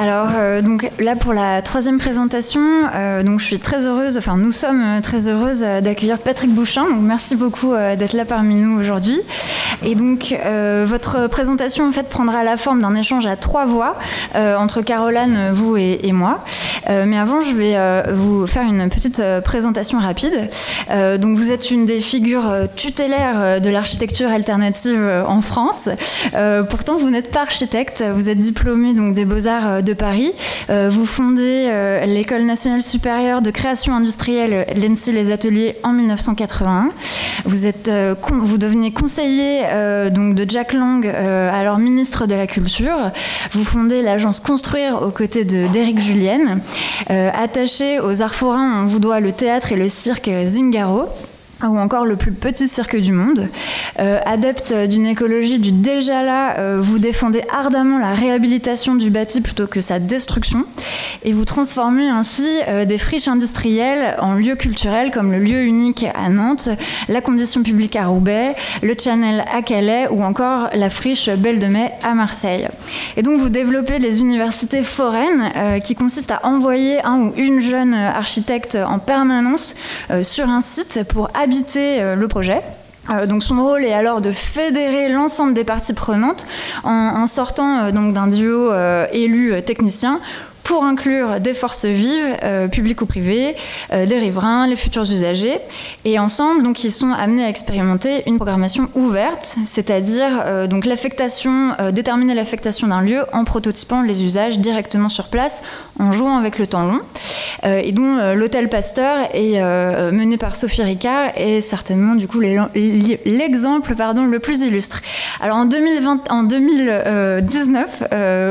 [0.00, 2.60] Alors, euh, donc là pour la troisième présentation,
[2.94, 6.84] euh, donc je suis très heureuse, enfin nous sommes euh, très heureuses d'accueillir Patrick Bouchin.
[6.84, 9.18] Donc merci beaucoup d'être là parmi nous aujourd'hui.
[9.84, 10.36] Et donc
[10.86, 13.96] votre présentation en fait prendra la forme d'un échange à trois voix
[14.34, 16.44] entre Caroline, vous et, moi.
[16.88, 17.76] mais avant, je vais
[18.12, 20.48] vous faire une petite présentation rapide.
[21.18, 25.88] donc vous êtes une des figures tutélaires de l'architecture alternative en France.
[26.68, 28.02] pourtant, vous n'êtes pas architecte.
[28.14, 30.32] Vous êtes diplômé donc des beaux arts de Paris.
[30.70, 36.90] Euh, vous fondez euh, l'École nationale supérieure de création industrielle, l'ENSI Les Ateliers, en 1981.
[37.46, 39.62] Vous, êtes, euh, vous devenez conseiller
[40.10, 43.10] de Jack Lang, alors ministre de la Culture.
[43.52, 46.60] Vous fondez l'agence Construire aux côtés d'Éric Julienne.
[47.08, 51.06] attaché aux arts forains, on vous doit le théâtre et le cirque Zingaro
[51.66, 53.48] ou encore le plus petit cirque du monde.
[53.98, 59.40] Euh, adepte d'une écologie du déjà là, euh, vous défendez ardemment la réhabilitation du bâti
[59.40, 60.64] plutôt que sa destruction,
[61.24, 66.06] et vous transformez ainsi euh, des friches industrielles en lieux culturels comme le lieu unique
[66.14, 66.68] à Nantes,
[67.08, 71.66] la condition publique à Roubaix, le Channel à Calais ou encore la friche Belle de
[71.66, 72.68] Mai à Marseille.
[73.16, 77.94] Et donc vous développez les universités foraines qui consistent à envoyer un ou une jeune
[77.94, 79.74] architecte en permanence
[80.22, 82.62] sur un site pour habiter euh, le projet.
[83.10, 86.46] Euh, donc son rôle est alors de fédérer l'ensemble des parties prenantes
[86.84, 88.70] en, sortant euh, donc d'un duo
[89.12, 90.20] élu technicien
[90.68, 93.56] pour inclure des forces vives, euh, publiques ou privées,
[93.90, 95.58] euh, des riverains, les futurs usagers.
[96.04, 101.72] Et ensemble, donc, ils sont amenés à expérimenter une programmation ouverte, c'est-à-dire euh, donc l'affectation,
[101.90, 105.62] déterminer l'affectation d'un lieu en prototypant les usages directement sur place,
[105.98, 107.00] en jouant avec le temps long.
[107.64, 109.60] et dont l'hôtel Pasteur est
[110.12, 115.00] mené par Sophie Ricard est certainement du coup l'exemple pardon le plus illustre.
[115.40, 118.04] Alors en 2020, en 2019,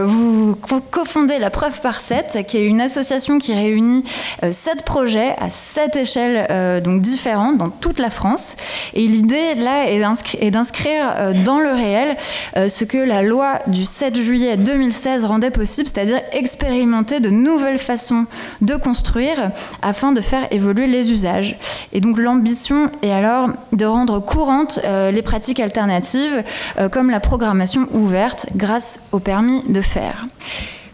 [0.06, 0.56] vous
[0.92, 2.02] cofondez la preuve par
[2.48, 4.04] qui est une association qui réunit
[4.44, 8.56] euh, sept projets à sept échelles euh, donc différentes dans toute la France.
[8.94, 12.18] Et l'idée là est d'inscrire euh, dans le réel
[12.56, 18.26] ce que la loi du 7 juillet 2016 rendait possible, c'est-à-dire expérimenter de nouvelles façons
[18.62, 21.58] de construire afin de faire évoluer les usages.
[21.94, 26.44] Et donc l'ambition est alors de rendre courantes les pratiques alternatives
[26.92, 30.26] comme la programmation ouverte grâce au permis de faire.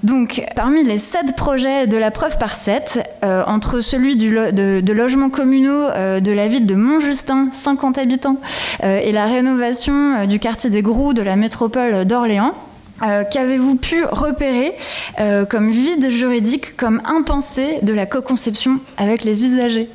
[0.03, 5.29] Donc, parmi les sept projets de la preuve par sept, euh, entre celui de, logements
[5.29, 8.37] communaux euh, de la ville de Montjustin, 50 habitants,
[8.83, 12.53] euh, et la rénovation du quartier des Grous de la métropole d'Orléans,
[13.31, 14.73] Qu'avez-vous pu repérer
[15.49, 19.89] comme vide juridique, comme impensé de la co-conception avec les usagers?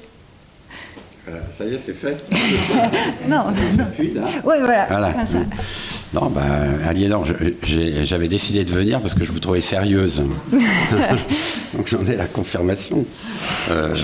[1.50, 2.22] Ça y est, c'est fait
[3.28, 3.44] Non.
[3.98, 4.12] Oui,
[4.44, 4.86] voilà.
[4.91, 5.12] voilà.
[5.24, 5.38] Ça.
[6.14, 7.24] Non, ben, Aliénor,
[7.62, 10.22] j'avais décidé de venir parce que je vous trouvais sérieuse.
[11.74, 13.04] Donc j'en ai la confirmation.
[13.70, 13.94] Euh,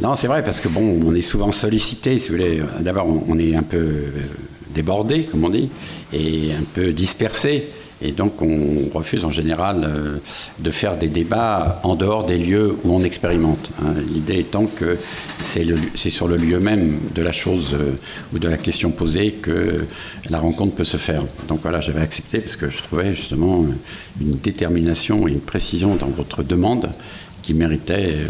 [0.00, 2.62] non, c'est vrai, parce que bon, on est souvent sollicité, si vous voulez.
[2.80, 4.04] D'abord, on est un peu
[4.74, 5.68] débordé, comme on dit,
[6.12, 7.68] et un peu dispersé.
[8.00, 10.18] Et donc on refuse en général euh,
[10.60, 13.70] de faire des débats en dehors des lieux où on expérimente.
[13.82, 13.94] Hein.
[14.12, 14.96] L'idée étant que
[15.42, 15.64] c'est
[16.10, 17.98] sur le lieu même de la chose euh,
[18.32, 19.84] ou de la question posée que
[20.30, 21.22] la rencontre peut se faire.
[21.48, 23.64] Donc voilà, j'avais accepté parce que je trouvais justement
[24.20, 26.90] une détermination et une précision dans votre demande
[27.42, 28.28] qui méritait euh,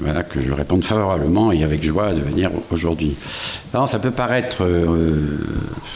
[0.00, 3.14] voilà, que je réponde favorablement et avec joie de venir aujourd'hui.
[3.86, 5.38] ça peut paraître euh,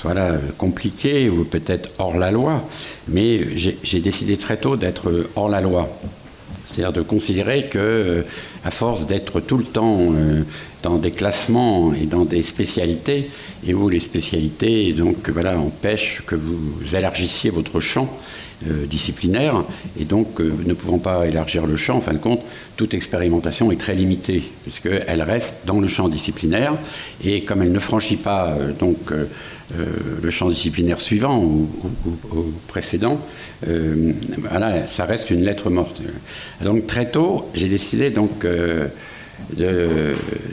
[0.03, 2.65] voilà, compliqué ou peut-être hors la loi,
[3.09, 5.89] mais j'ai décidé très tôt d'être hors la loi.
[6.65, 8.25] C'est-à-dire de considérer que,
[8.65, 9.99] à force d'être tout le temps
[10.83, 13.31] dans des classements et dans des spécialités,
[13.67, 19.65] et où les spécialités donc voilà empêchent que vous élargissiez votre champ, euh, disciplinaire,
[19.99, 22.41] et donc euh, ne pouvant pas élargir le champ, en fin de compte,
[22.77, 26.73] toute expérimentation est très limitée, puisqu'elle reste dans le champ disciplinaire,
[27.23, 29.13] et comme elle ne franchit pas euh, donc
[30.23, 31.69] le champ disciplinaire suivant ou,
[32.69, 33.21] précédent,
[34.39, 36.01] voilà, ça reste une lettre morte.
[36.63, 38.89] Donc très tôt, j'ai décidé donc de,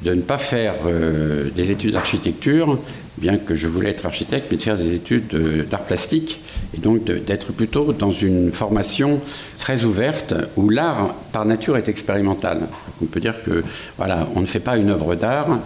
[0.04, 0.74] ne pas faire
[1.56, 2.80] des études d'architecture,
[3.24, 5.34] bien que je voulais être architecte, mais de faire des études
[5.70, 6.42] d'art plastique
[6.76, 9.22] et donc d'être plutôt dans une formation
[9.58, 12.62] très ouverte où l'art par nature est expérimental.
[13.02, 13.64] On peut dire que
[13.98, 15.60] voilà, on ne fait pas une œuvre d'art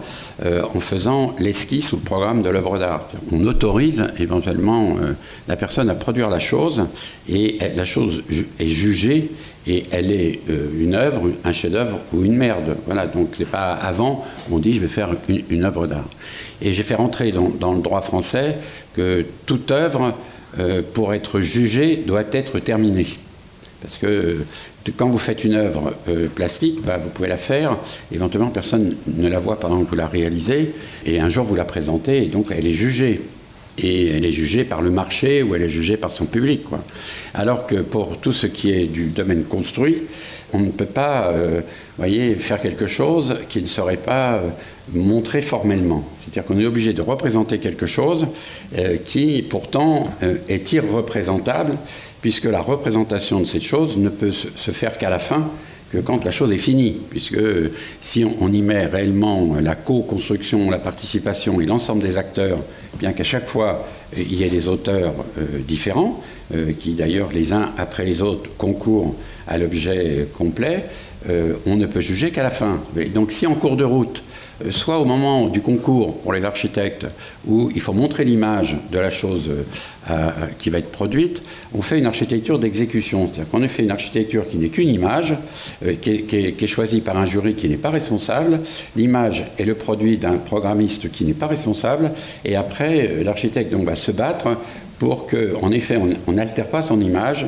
[0.44, 3.08] euh, en faisant l'esquisse ou le programme de l'œuvre d'art.
[3.32, 5.14] On autorise éventuellement euh,
[5.48, 6.86] la personne à produire la chose
[7.28, 8.22] et la chose
[8.60, 9.30] est jugée
[9.66, 12.76] et elle est euh, une œuvre, un chef-d'œuvre ou une merde.
[12.86, 16.08] Voilà, donc c'est pas avant on dit je vais faire une, œuvre d'art.
[16.62, 18.56] Et j'ai fait rentrer dans, dans, le droit français
[18.94, 20.14] que toute œuvre
[20.58, 23.06] euh, pour être jugé doit être terminé.
[23.82, 24.38] Parce que
[24.96, 27.76] quand vous faites une œuvre euh, plastique, bah, vous pouvez la faire,
[28.12, 30.72] éventuellement personne ne la voit pendant que vous la réalisez,
[31.06, 33.20] et un jour vous la présentez, et donc elle est jugée.
[33.80, 36.64] Et elle est jugée par le marché ou elle est jugée par son public.
[37.32, 40.02] Alors que pour tout ce qui est du domaine construit,
[40.52, 41.60] on ne peut pas euh,
[41.96, 44.48] voyez, faire quelque chose qui ne serait pas euh,
[44.94, 46.04] montré formellement.
[46.20, 48.26] C'est-à-dire qu'on est obligé de représenter quelque chose
[49.04, 50.08] qui pourtant
[50.48, 51.76] est irreprésentable
[52.20, 55.48] puisque la représentation de cette chose ne peut se faire qu'à la fin,
[55.92, 57.40] que quand la chose est finie, puisque
[58.00, 62.58] si on, y met réellement la co-construction, la participation et l'ensemble des acteurs,
[62.98, 63.86] bien qu'à chaque fois
[64.16, 66.22] euh, il y ait des auteurs euh, différents,
[66.54, 69.14] euh, qui d'ailleurs les uns après les autres concourent
[69.46, 70.84] à l'objet complet,
[71.66, 72.80] on ne peut juger qu'à la fin.
[73.14, 74.27] donc si en cours de route, euh,
[74.70, 77.06] soit au moment du concours pour les architectes,
[77.46, 79.50] où il faut montrer l'image de la chose
[80.10, 81.42] euh, qui va être produite,
[81.74, 83.26] on fait une architecture d'exécution.
[83.26, 85.34] C'est-à-dire qu'on fait une architecture qui n'est qu'une image,
[85.84, 88.60] euh, qui, est, choisie par un jury qui n'est pas responsable.
[88.96, 92.10] L'image est le produit d'un programmiste qui n'est pas responsable.
[92.44, 94.56] Et après, l'architecte va se battre
[94.98, 97.46] pour qu'en effet, on n'altère pas son image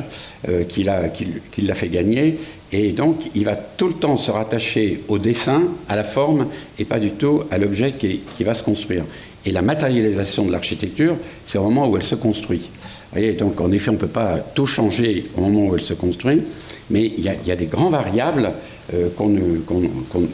[0.69, 2.37] qu'il l'a fait gagner
[2.73, 6.47] et donc, il va tout le temps se rattacher au dessin, à la forme,
[6.79, 9.03] et pas du tout à l'objet qui, va se construire.
[9.45, 12.59] Et la matérialisation de l'architecture, c'est au moment où elle se construit.
[12.59, 15.81] Vous voyez, donc en effet, on ne peut pas tout changer au moment où elle
[15.81, 16.41] se construit,
[16.89, 18.51] mais il y a, des grands variables
[18.93, 19.09] euh,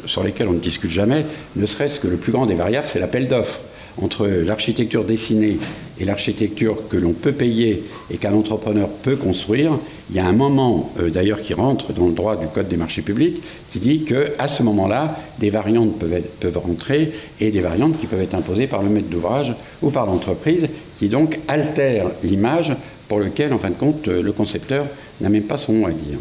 [0.05, 1.25] sur lesquelles on ne discute jamais,
[1.55, 3.61] ne serait-ce que le plus grand des variables, c'est l'appel d'offres
[4.01, 5.57] entre l'architecture dessinée
[5.99, 9.77] et l'architecture que l'on peut payer et qu'un entrepreneur peut construire,
[10.09, 12.77] il y a un moment euh, d'ailleurs qui rentre dans le droit du Code des
[12.77, 18.07] marchés publics qui dit qu'à ce moment-là, des variantes peuvent, rentrer et des variantes qui
[18.07, 22.73] peuvent être imposées par le maître d'ouvrage ou par l'entreprise qui donc altèrent l'image
[23.07, 24.85] pour lequel, en fin de compte, le concepteur
[25.21, 26.17] n'a même pas son mot à dire.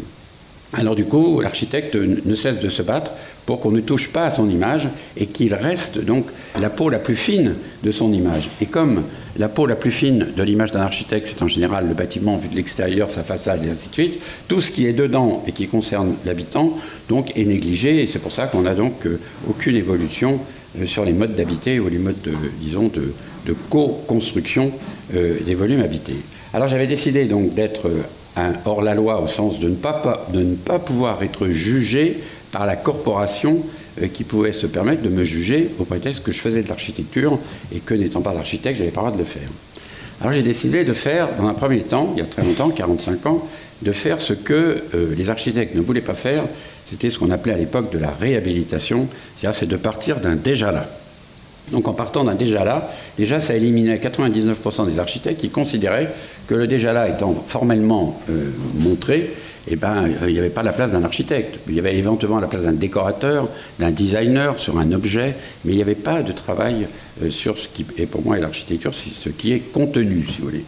[0.73, 3.11] Alors du coup, l'architecte ne cesse de se battre
[3.45, 6.25] pour qu'on ne touche pas à son image et qu'il reste donc
[6.59, 8.49] la peau la plus fine de son image.
[8.59, 9.03] Et comme
[9.37, 12.49] la peau la plus fine de l'image d'un architecte, c'est en général le bâtiment vu
[12.49, 14.19] de l'extérieur, sa façade et ainsi de suite,
[14.49, 16.77] tout ce qui est dedans et qui concerne l'habitant
[17.07, 20.41] donc est négligé et c'est pour ça qu'on n'a donc euh, aucune évolution
[20.81, 23.13] euh, sur les modes d'habiter ou les modes, de, disons, de,
[23.69, 24.73] co-construction
[25.15, 26.17] euh, des volumes habités.
[26.53, 27.89] Alors j'avais décidé donc d'être
[28.65, 32.19] hors la loi au sens de ne pas, ne pas pouvoir être jugé
[32.51, 33.63] par la corporation
[34.01, 37.37] euh, qui pouvait se permettre de me juger au prétexte que je faisais de l'architecture
[37.73, 39.49] et que n'étant pas architecte, je n'avais pas le droit de le faire.
[40.21, 43.25] Alors j'ai décidé de faire, dans un premier temps, il y a très longtemps, 45
[43.27, 43.47] ans,
[43.83, 46.43] de faire ce que euh, les architectes ne voulaient pas faire,
[46.85, 50.71] c'était ce qu'on appelait à l'époque de la réhabilitation, c'est-à-dire c'est de partir d'un déjà
[50.71, 50.87] là.
[51.71, 56.09] Donc en partant d'un déjà là, déjà ça éliminait 99% des architectes qui considéraient
[56.47, 59.33] que le déjà là étant formellement euh, montré,
[59.69, 61.59] eh ben, il n'y avait pas la place d'un architecte.
[61.67, 63.49] Il y avait éventuellement la place d'un décorateur,
[63.79, 65.35] d'un designer sur un objet,
[65.65, 66.87] mais il n'y avait pas de travail
[67.21, 70.45] euh, sur ce qui est pour moi l'architecture, c'est ce qui est contenu, si vous
[70.45, 70.63] voulez.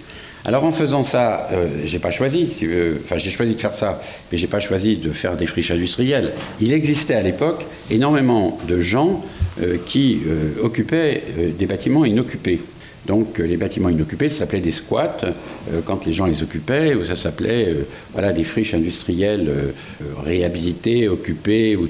[0.46, 2.66] Alors en faisant ça, euh, j'ai pas choisi,
[3.04, 6.32] enfin j'ai choisi de faire ça, mais j'ai pas choisi de faire des friches industrielles.
[6.62, 9.39] Il existait à l'époque énormément de gens euh,
[9.86, 12.60] qui euh, occupaient euh, des bâtiments inoccupés.
[13.06, 15.18] Donc les bâtiments inoccupés, ça s'appelait des squats
[15.86, 17.74] quand les gens les occupaient, ou ça s'appelait
[18.14, 19.50] voilà, des friches industrielles
[20.24, 21.88] réhabilitées, occupées, ou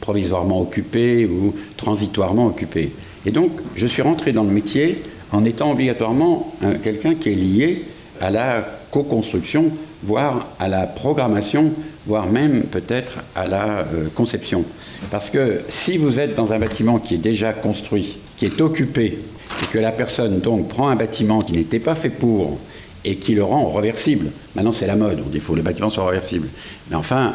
[0.00, 2.90] provisoirement occupées, ou transitoirement occupées.
[3.24, 5.00] Et donc je suis rentré dans le métier
[5.32, 6.52] en étant obligatoirement
[6.82, 7.84] quelqu'un qui est lié
[8.20, 9.70] à la co-construction,
[10.02, 11.72] voire à la programmation
[12.08, 14.64] voire même peut-être à la euh, conception.
[15.10, 19.18] Parce que si vous êtes dans un bâtiment qui est déjà construit, qui est occupé,
[19.62, 22.58] et que la personne donc prend un bâtiment qui n'était pas fait pour
[23.04, 24.30] et qui le rend reversible.
[24.54, 26.48] Maintenant, c'est la mode, on dit faut que les bâtiments soient réversibles.
[26.90, 27.34] Mais enfin,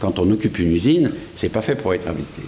[0.00, 2.42] quand on occupe une usine, c'est pas fait pour être habité.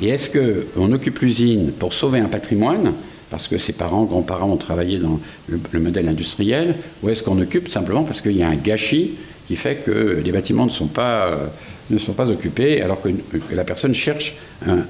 [0.00, 2.92] Et est-ce qu'on occupe l'usine pour sauver un patrimoine
[3.30, 7.68] parce que ses parents, grands-parents ont travaillé dans le modèle industriel, ou est-ce qu'on occupe
[7.68, 9.16] simplement parce qu'il y a un gâchis
[9.48, 13.08] qui fait que les bâtiments ne sont pas, euh, occupés alors que,
[13.50, 14.36] la personne cherche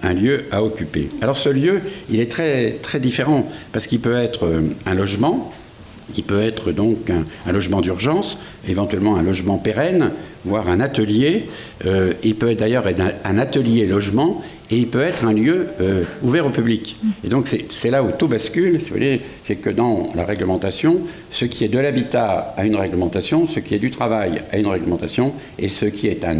[0.02, 1.08] un, lieu à occuper.
[1.22, 5.52] Alors ce lieu, il est très, différent parce qu'il peut être euh, un logement,
[6.16, 8.38] il peut être donc un, logement d'urgence,
[8.68, 10.10] éventuellement un logement pérenne,
[10.44, 11.46] voire un atelier.
[11.86, 16.04] Euh, il peut d'ailleurs être un atelier logement et il peut être un lieu euh,
[16.22, 16.96] ouvert au public.
[17.24, 21.00] Et donc c'est là où tout bascule, si vous voulez, c'est que dans la réglementation,
[21.30, 24.66] ce qui est de l'habitat a une réglementation, ce qui est du travail a une
[24.66, 26.36] réglementation, et ce qui est un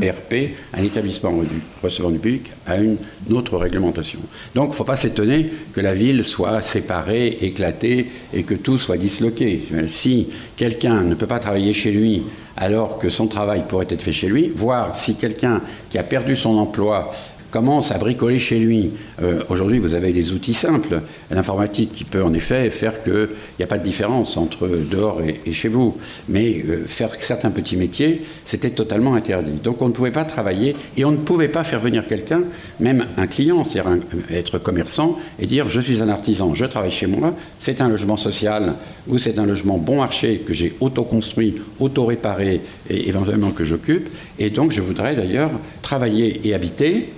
[0.00, 1.34] ERP, un établissement
[1.82, 2.96] recevant du public, a une
[3.30, 4.20] autre réglementation.
[4.54, 8.78] Donc il ne faut pas s'étonner que la ville soit séparée, éclatée, et que tout
[8.78, 9.62] soit disloqué.
[9.86, 12.22] Si quelqu'un ne peut pas travailler chez lui
[12.56, 15.60] alors que son travail pourrait être fait chez lui, voir si quelqu'un
[15.90, 17.10] qui a perdu son emploi
[17.52, 18.90] commence à bricoler chez lui.
[19.22, 23.28] Euh, aujourd'hui, vous avez des outils simples, l'informatique qui peut en effet faire qu'il
[23.58, 25.96] n'y a pas de différence entre dehors et, chez vous.
[26.28, 29.60] Mais euh, faire certains petits métiers, c'était totalement interdit.
[29.62, 32.40] Donc on ne pouvait pas travailler et on ne pouvait pas faire venir quelqu'un,
[32.80, 33.98] même un client, c'est-à-dire
[34.30, 38.16] être commerçant et dire je suis un artisan, je travaille chez moi, c'est un logement
[38.16, 38.74] social
[39.08, 44.08] ou c'est un logement bon marché que j'ai auto-construit, auto-réparé et éventuellement que j'occupe.
[44.38, 45.50] Et donc je voudrais d'ailleurs
[45.82, 47.10] travailler et habiter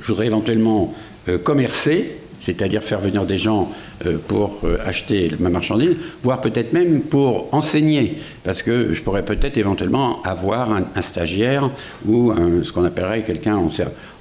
[0.00, 0.94] je voudrais éventuellement
[1.28, 3.70] euh, commercer, c'est-à-dire faire venir des gens
[4.04, 5.94] euh, pour euh, acheter ma marchandise,
[6.24, 11.70] voire peut-être même pour enseigner, parce que je pourrais peut-être éventuellement avoir un, stagiaire
[12.06, 12.32] ou
[12.64, 13.56] ce qu'on appellerait quelqu'un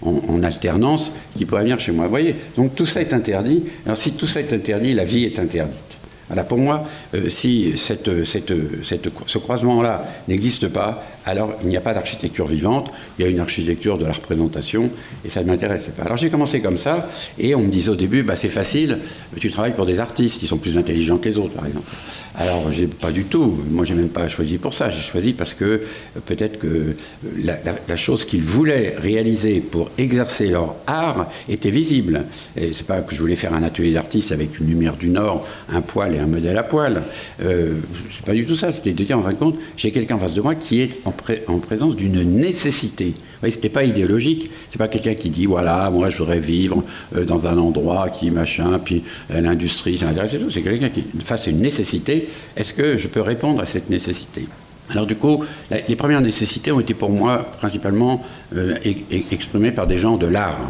[0.04, 2.06] en, alternance qui pourrait venir chez moi.
[2.06, 3.64] Vous voyez, donc tout ça est interdit.
[3.86, 5.98] Alors si tout ça est interdit, la vie est interdite.
[6.30, 6.88] Alors pour moi,
[7.28, 13.32] si ce croisement-là n'existe pas, alors il n'y a pas d'architecture vivante, il y a
[13.32, 14.90] une architecture de la représentation,
[15.26, 16.04] et ça ne m'intéressait pas.
[16.04, 18.98] Alors j'ai commencé comme ça, et on me disait au début, bah, c'est facile,
[19.38, 21.88] tu travailles pour des artistes, qui sont plus intelligents que les autres, par exemple.
[22.36, 25.54] Alors j'ai pas du tout, moi j'ai même pas choisi pour ça, j'ai choisi parce
[25.54, 25.82] que
[26.26, 26.96] peut-être que
[27.44, 32.24] la, chose qu'ils voulaient réaliser pour exercer leur art était visible.
[32.56, 35.46] Et c'est pas que je voulais faire un atelier d'artiste avec une lumière du Nord,
[35.70, 37.02] un poil et un modèle à poil.
[37.44, 37.74] Euh,
[38.10, 40.20] c'est pas du tout ça, c'était de dire en fin de compte, j'ai quelqu'un en
[40.20, 41.11] face de moi qui est en
[41.48, 43.14] en, présence d'une nécessité.
[43.42, 44.52] Ce n'était pas idéologique.
[44.72, 46.84] C'est pas quelqu'un qui dit voilà, moi je voudrais vivre
[47.16, 50.52] euh, dans un endroit qui machin, puis euh, l'industrie, ça m'intéresse tout.
[50.52, 54.46] C'est quelqu'un qui, face à une nécessité, est-ce que je peux répondre à cette nécessité?
[54.90, 55.44] Alors du coup,
[55.88, 58.26] les premières nécessités ont été pour moi principalement
[58.56, 58.76] euh,
[59.32, 60.70] exprimées par des gens de l'art.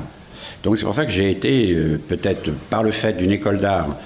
[0.64, 1.76] Donc c'est pour ça que j'ai été,
[2.08, 3.98] peut-être par le fait d'une école d'art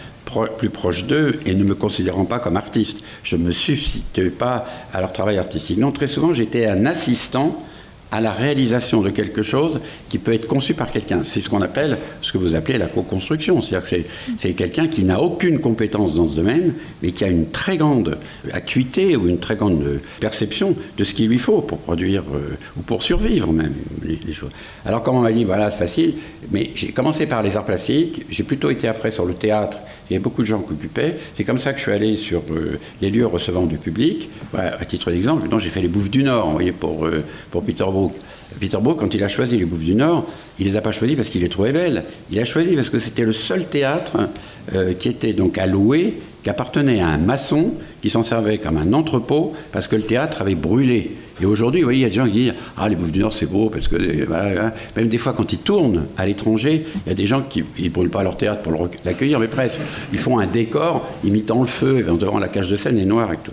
[0.57, 3.03] plus proche d'eux et ne me considérant pas comme artiste.
[3.23, 5.77] Je ne me substitue pas à leur travail artistique.
[5.77, 7.63] Non, très souvent, j'étais un assistant
[8.11, 9.79] à la réalisation de quelque chose
[10.09, 11.23] qui peut être conçu par quelqu'un.
[11.23, 13.61] C'est ce qu'on appelle, ce que vous appelez la co-construction.
[13.61, 14.05] C'est-à-dire que
[14.37, 18.17] c'est quelqu'un qui n'a aucune compétence dans ce domaine, mais qui a une très grande
[18.53, 22.83] acuité ou une très grande perception de ce qu'il lui faut pour produire euh, ou
[22.83, 24.51] pour survivre même les, choses.
[24.85, 26.13] Alors comme on m'a dit, voilà, c'est facile,
[26.51, 29.77] mais j'ai commencé par les arts plastiques, j'ai plutôt été après sur le théâtre
[30.09, 31.17] il y avait beaucoup de gens qui occupaient.
[31.33, 34.29] C'est comme ça que je suis allé sur euh, les lieux recevant du public.
[34.53, 37.83] à titre d'exemple, j'ai fait les Bouffes du Nord, vous voyez, pour, euh, pour Peter
[37.85, 38.13] Brook.
[38.59, 40.25] Peter Brook, quand il a choisi les Bouffes du Nord,
[40.59, 42.03] il ne les a pas choisis parce qu'il les trouvait belles.
[42.31, 44.29] Il a choisi parce que c'était le seul théâtre
[44.73, 47.73] euh, qui était donc alloué, qui appartenait à un maçon
[48.03, 51.17] qui s'en servait comme un entrepôt parce que le théâtre avait brûlé.
[51.41, 53.17] Et aujourd'hui, vous voyez, il y a des gens qui disent Ah, les Bouffes du
[53.17, 54.71] Nord, c'est beau, parce que hein.
[54.95, 57.89] même des fois, quand ils tournent à l'étranger, il y a des gens qui ne
[57.89, 59.81] brûlent pas leur théâtre pour l'accueillir, mais presque.
[60.13, 63.33] Ils font un décor imitant le feu, et devant la cage de scène est noire
[63.33, 63.51] et tout.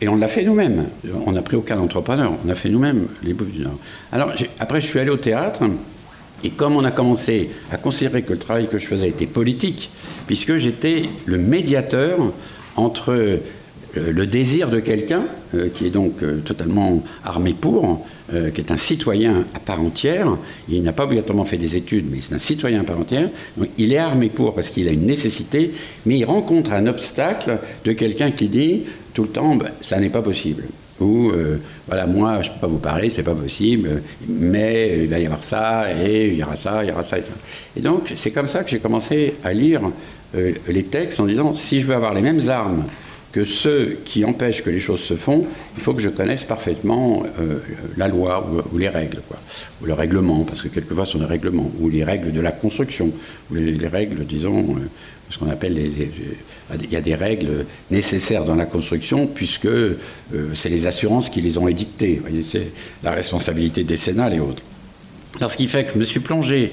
[0.00, 0.86] Et on l'a fait nous-mêmes.
[1.24, 3.78] On n'a pris aucun entrepreneur, on a fait nous-mêmes les Bouffes du Nord.
[4.10, 5.60] Alors, après, je suis allé au théâtre,
[6.44, 9.90] et comme on a commencé à considérer que le travail que je faisais était politique,
[10.26, 12.18] puisque j'étais le médiateur
[12.76, 15.22] entre euh, le désir de quelqu'un,
[15.54, 18.06] euh, qui est donc euh, totalement armé pour,
[18.54, 22.20] qui est un citoyen à part entière, il n'a pas obligatoirement fait des études, mais
[22.22, 25.04] c'est un citoyen à part entière, donc il est armé pour parce qu'il a une
[25.04, 25.74] nécessité,
[26.06, 30.08] mais il rencontre un obstacle de quelqu'un qui dit tout le temps, ben, ça n'est
[30.08, 30.64] pas possible.
[31.02, 31.32] Ou,
[31.88, 35.26] voilà, moi, je ne peux pas vous parler, c'est pas possible, mais il va y
[35.26, 37.16] avoir ça, et il y aura ça, il y aura ça.
[37.76, 39.80] Et, donc, c'est comme ça que j'ai commencé à lire
[40.34, 42.84] les textes en disant, si je veux avoir les mêmes armes
[43.32, 47.24] que ceux qui empêchent que les choses se font, il faut que je connaisse parfaitement
[47.40, 47.58] euh,
[47.96, 49.38] la loi ou, les règles, quoi.
[49.80, 52.52] ou le règlement, parce que quelquefois ce sont des règlements, ou les règles de la
[52.52, 53.10] construction,
[53.50, 54.88] ou les, règles, disons, euh,
[55.30, 56.10] ce qu'on appelle les,
[56.80, 59.98] Il y a des règles nécessaires dans la construction, puisque euh,
[60.54, 62.22] c'est les assurances qui les ont édictées.
[62.50, 64.62] C'est la responsabilité décennale et autres.
[65.36, 66.72] Alors, ce qui fait que je me suis plongé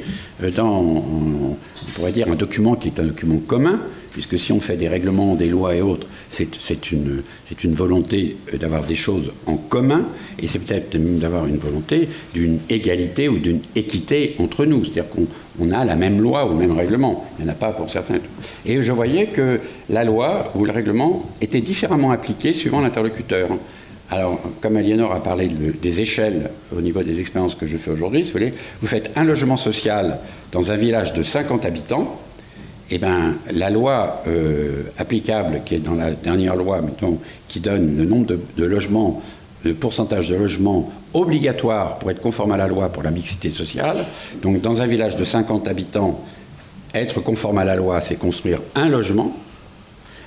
[0.56, 1.58] dans,
[1.96, 3.80] pourrait dire, un document qui est un document commun,
[4.12, 7.24] puisque si on fait des règlements, des lois et autres, c'est une,
[7.74, 10.06] volonté d'avoir des choses en commun,
[10.40, 14.84] et c'est peut-être même d'avoir une volonté d'une égalité ou d'une équité entre nous.
[14.84, 17.26] C'est-à-dire qu'on a la même loi ou le même règlement.
[17.38, 18.18] Il n'y en a pas pour certains.
[18.66, 23.50] Et je voyais que la loi ou le règlement était différemment appliqué suivant l'interlocuteur.
[24.12, 28.24] Alors, comme Aliénor a parlé des échelles au niveau des expériences que je fais aujourd'hui,
[28.24, 28.40] vous,
[28.82, 30.20] vous faites un logement social
[30.52, 32.20] dans un village de 50 habitants,
[32.92, 36.82] eh ben, la loi euh, applicable, qui est dans la dernière loi,
[37.48, 39.22] qui donne le nombre de, logements,
[39.64, 44.06] le pourcentage de logements obligatoire pour être conforme à la loi pour la mixité sociale.
[44.42, 46.24] Donc, dans un village de 50 habitants,
[46.94, 49.36] être conforme à la loi, c'est construire un logement.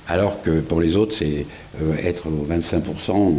[0.07, 1.45] Alors que pour les autres, c'est
[2.03, 3.33] être aux 25%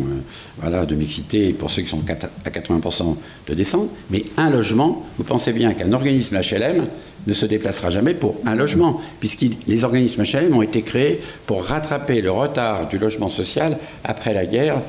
[0.59, 3.17] voilà, de mixité, pour ceux qui sont à 80%
[3.47, 3.91] de descente.
[4.11, 6.87] Mais un logement, vous pensez bien qu'un organisme HLM
[7.27, 11.65] ne se déplacera jamais pour un logement, puisque les organismes HLM ont été créés pour
[11.65, 14.81] rattraper le retard du logement social après la guerre,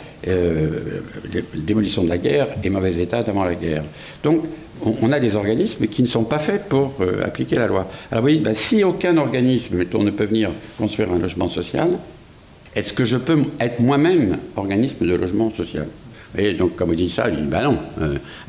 [1.56, 3.84] démolition de la guerre et mauvais état avant la guerre.
[4.82, 7.88] On, a des organismes qui ne sont pas faits pour euh, appliquer la loi.
[8.12, 11.90] Alors oui, ben, si aucun organisme, ne peut venir construire un logement social,
[12.76, 15.88] est-ce que je peux être moi-même organisme de logement social?
[16.38, 17.78] Et donc, comme on dit ça, il dit, ben non.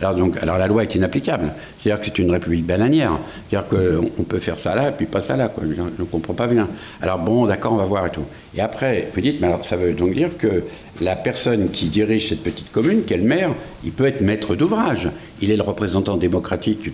[0.00, 1.52] Alors, donc, la loi est inapplicable.
[1.78, 3.18] C'est-à-dire que c'est une république bananière.
[3.49, 5.52] C'est-à-dire qu'on peut faire ça là, puis pas ça là.
[5.62, 6.68] Je ne comprends pas bien.
[7.00, 8.25] Alors, bon, d'accord, on va voir et tout.
[8.55, 10.65] Et après, vous dites, mais alors, ça veut donc dire que
[11.00, 15.09] la personne qui dirige cette petite commune, est le maire, il peut être maître d'ouvrage.
[15.43, 16.91] Il est le représentant démocratique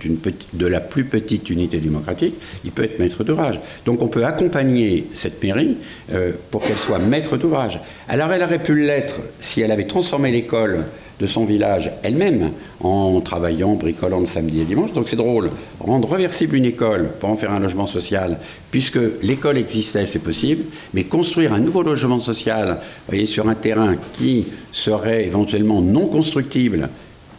[0.53, 2.35] de la plus petite unité démocratique.
[2.65, 3.61] Il peut être maître d'ouvrage.
[3.85, 5.77] Donc, on peut accompagner cette mairie
[6.13, 7.79] euh, pour qu'elle soit maître d'ouvrage.
[8.09, 10.85] Alors, elle aurait pu l'être si elle avait transformé l'école
[11.23, 12.51] de son village elle-même
[12.81, 14.93] en travaillant, bricolant le samedi et dimanche.
[14.93, 15.51] Donc c'est drôle.
[15.79, 18.39] Rendre reversible une école pour en faire un logement social,
[18.73, 23.95] puisque l'école existait, c'est possible, mais construire un nouveau logement social, voyez, sur un terrain
[24.13, 26.89] qui serait éventuellement non constructible,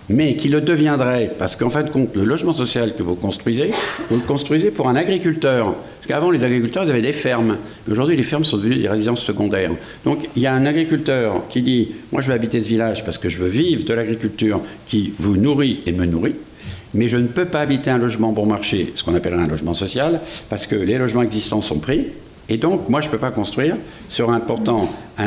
[0.09, 3.71] mais qui le deviendrait, parce qu'en fin de compte, le logement social que vous construisez,
[4.09, 5.73] vous le construisez pour un agriculteur.
[5.73, 7.57] Parce qu'avant, les agriculteurs, avaient des fermes.
[7.89, 9.71] Aujourd'hui, les fermes sont devenues des résidences secondaires.
[10.05, 13.17] Donc, il y a un agriculteur qui dit, moi, je veux habiter ce village parce
[13.17, 16.35] que je veux vivre de l'agriculture qui vous nourrit et me nourrit
[16.93, 19.73] mais je ne peux pas habiter un logement bon marché, ce qu'on appellerait un logement
[19.73, 22.07] social, parce que les logements existants sont pris,
[22.53, 23.77] et donc, moi, je ne peux pas construire
[24.09, 24.39] sur un,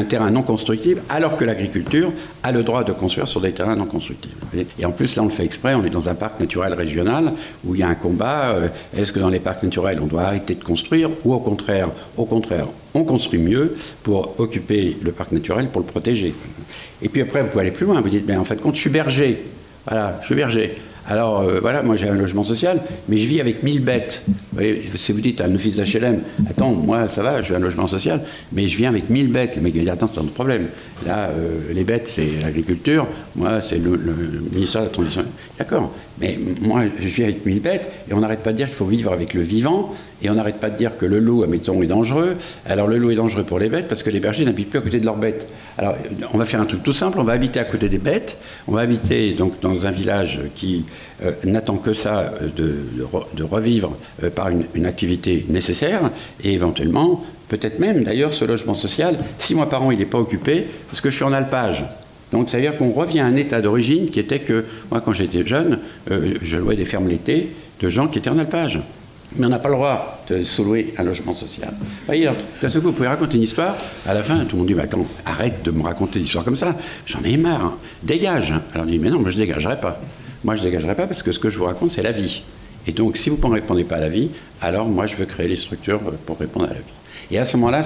[0.05, 2.13] terrain non constructible, alors que l'agriculture
[2.45, 4.37] a le droit de construire sur des terrains non constructibles.
[4.79, 7.33] Et en plus, là, on le fait exprès, on est dans un parc naturel régional
[7.65, 8.55] où il y a un combat.
[8.55, 11.89] Euh, est-ce que dans les parcs naturels, on doit arrêter de construire ou au contraire,
[12.17, 16.33] on construit mieux pour occuper le parc naturel, pour le protéger?
[17.03, 18.01] Et puis après, vous pouvez aller plus loin.
[18.01, 19.43] Vous dites, mais en fait, quand je suis berger,
[19.85, 20.77] voilà, je suis berger.
[21.09, 24.23] Alors euh, voilà, moi j'ai un logement social, mais je vis avec 1000 bêtes.
[24.53, 24.63] Vous
[24.95, 27.87] si vous dites à un office d'HLM, attends, moi ça va, je vis un logement
[27.87, 29.57] social, mais je viens avec 1000 bêtes.
[29.57, 30.67] Le mec va dire, attends, c'est un problème.
[31.07, 33.99] Là, euh, les bêtes, c'est l'agriculture, moi c'est le,
[34.53, 35.25] ministère de la Transition.
[35.59, 38.77] D'accord, mais moi je vis avec 1000 bêtes, et on n'arrête pas de dire qu'il
[38.77, 41.83] faut vivre avec le vivant, et on n'arrête pas de dire que le loup, admettons,
[41.83, 42.35] est dangereux.
[42.65, 44.83] Alors le loup est dangereux pour les bêtes parce que les bergers n'habitent plus à
[44.83, 45.47] côté de leurs bêtes.
[45.79, 45.95] Alors
[46.33, 48.73] on va faire un truc tout simple, on va habiter à côté des bêtes, on
[48.73, 50.87] va habiter donc dans un village qui
[51.23, 52.49] euh, n'attend que ça euh,
[53.35, 56.11] de, revivre euh, par une, activité nécessaire
[56.43, 60.19] et éventuellement, peut-être même d'ailleurs ce logement social, six mois par an il n'est pas
[60.19, 61.85] occupé parce que je suis en alpage.
[62.33, 65.13] Donc, ça veut dire qu'on revient à un état d'origine qui était que, moi, quand
[65.13, 65.79] j'étais jeune,
[66.11, 68.81] je louais des fermes l'été de gens qui étaient en alpage
[69.37, 71.73] mais on n'a pas le droit de sous-louer un logement social.
[72.07, 72.29] Voyez,
[72.63, 74.75] d'un seul coup, vous pouvez raconter une histoire, à la fin, tout le monde dit,
[74.75, 77.77] mais attends, arrête de me raconter des histoires comme ça, j'en ai marre, hein.
[78.03, 78.55] dégage.
[78.75, 80.01] Alors on dit, mais non, moi je dégagerai pas.
[80.45, 82.43] Moi je ne dégagerai pas parce que ce que je vous raconte, c'est la vie.
[82.87, 84.31] Et donc, si vous ne répondez pas à la vie,
[84.63, 86.97] alors moi je veux créer les structures pour répondre à la vie.
[87.31, 87.83] Et à ce moment-là,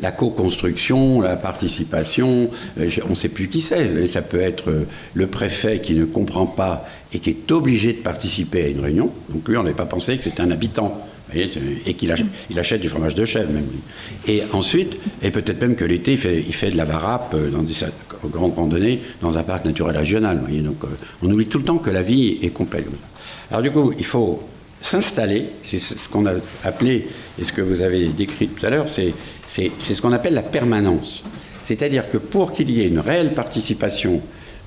[0.00, 2.50] la co-construction, la participation,
[2.80, 4.06] euh, on ne sait plus qui c'est.
[4.08, 6.84] Ça peut être euh, le préfet qui ne comprend pas
[7.16, 9.10] et qui est obligé de participer à une réunion.
[9.30, 11.00] Donc lui, on n'avait pas pensé que c'était un habitant.
[11.34, 13.66] et qu'il achète, du fromage de chèvre même.
[14.28, 17.74] Et ensuite, et peut-être même que l'été, il fait, de la varap euh, dans des
[18.30, 20.42] grandes randonnées dans un parc naturel régional.
[20.62, 20.76] Donc
[21.22, 22.86] on oublie tout le temps que la vie est complète.
[23.50, 24.42] Alors du coup, il faut
[24.82, 27.08] s'installer, c'est ce qu'on a appelé,
[27.40, 29.14] et ce que vous avez décrit tout à l'heure, c'est
[29.48, 31.24] ce qu'on appelle la permanence.
[31.64, 34.20] C'est-à-dire que pour qu'il y ait une réelle participation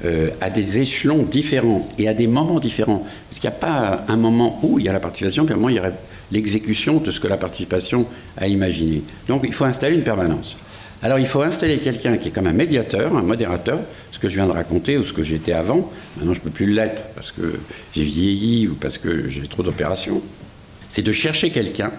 [0.06, 4.06] euh, à des échelons différents et à des moments différents, parce qu'il n'y a pas
[4.08, 5.94] un moment où il y a la participation, puis un moment il y aurait
[6.32, 8.06] l'exécution de ce que la participation
[8.38, 9.04] a imaginé.
[9.28, 10.58] Donc il faut installer une permanence.
[11.02, 13.80] Alors il faut installer quelqu'un qui est comme un médiateur, un modérateur,
[14.12, 15.90] ce que je viens de raconter ou ce que j'étais avant.
[16.18, 17.60] Maintenant je ne peux plus l'être parce que
[17.94, 20.22] j'ai vieilli ou parce que j'ai trop d'opérations.
[20.90, 21.92] C'est de chercher quelqu'un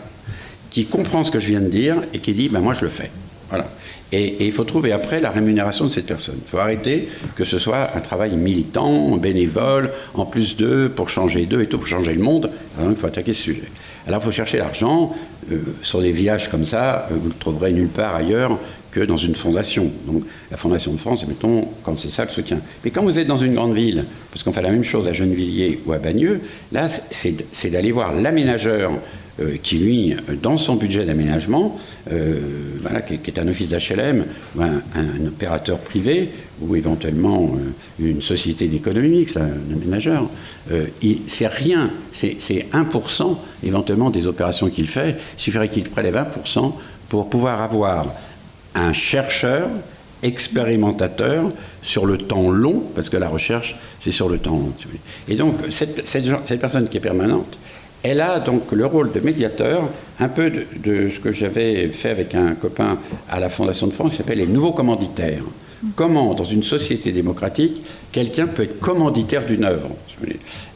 [0.68, 2.90] qui comprend ce que je viens de dire et qui dit ben moi je le
[2.90, 3.10] fais.
[3.48, 3.68] Voilà.
[4.12, 6.36] Et, il faut trouver après la rémunération de cette personne.
[6.44, 11.46] Il faut arrêter que ce soit un travail militant, bénévole, en plus d'eux, pour changer
[11.46, 12.50] d'eux et tout, pour changer le monde.
[12.88, 13.70] il faut attaquer ce sujet.
[14.06, 15.14] Alors il faut chercher l'argent.
[15.52, 18.58] Euh, sur des villages comme ça, euh, vous le trouverez nulle part ailleurs
[18.90, 19.90] que dans une fondation.
[20.06, 22.60] Donc la Fondation de France, mettons, quand c'est ça le soutien.
[22.84, 25.12] Mais quand vous êtes dans une grande ville, parce qu'on fait la même chose à
[25.12, 26.40] Gennevilliers ou à Bagneux,
[26.72, 28.92] là, c'est d'aller voir l'aménageur
[29.40, 31.79] euh, qui, lui, dans son budget d'aménagement,
[32.12, 32.38] euh,
[32.81, 34.24] voilà, qui, est un office d'HLM,
[34.57, 40.29] ou un, opérateur privé, ou éventuellement euh, une société d'économie, c'est un aménageur,
[41.26, 42.37] c'est rien, c'est
[42.72, 45.16] 1% éventuellement des opérations qu'il fait.
[45.38, 46.72] Il suffirait qu'il prélève 1%
[47.09, 48.07] pour pouvoir avoir
[48.74, 49.68] un chercheur
[50.22, 51.50] expérimentateur
[51.83, 54.72] sur le temps long, parce que la recherche, c'est sur le temps long.
[55.29, 57.59] Et donc, cette, personne qui est permanente,
[58.02, 59.82] elle a donc le rôle de médiateur,
[60.18, 62.98] un peu de, ce que j'avais fait avec un copain
[63.30, 65.42] à la Fondation de France, qui s'appelle les nouveaux commanditaires.
[65.96, 69.88] Comment, dans une société démocratique, quelqu'un peut être commanditaire d'une œuvre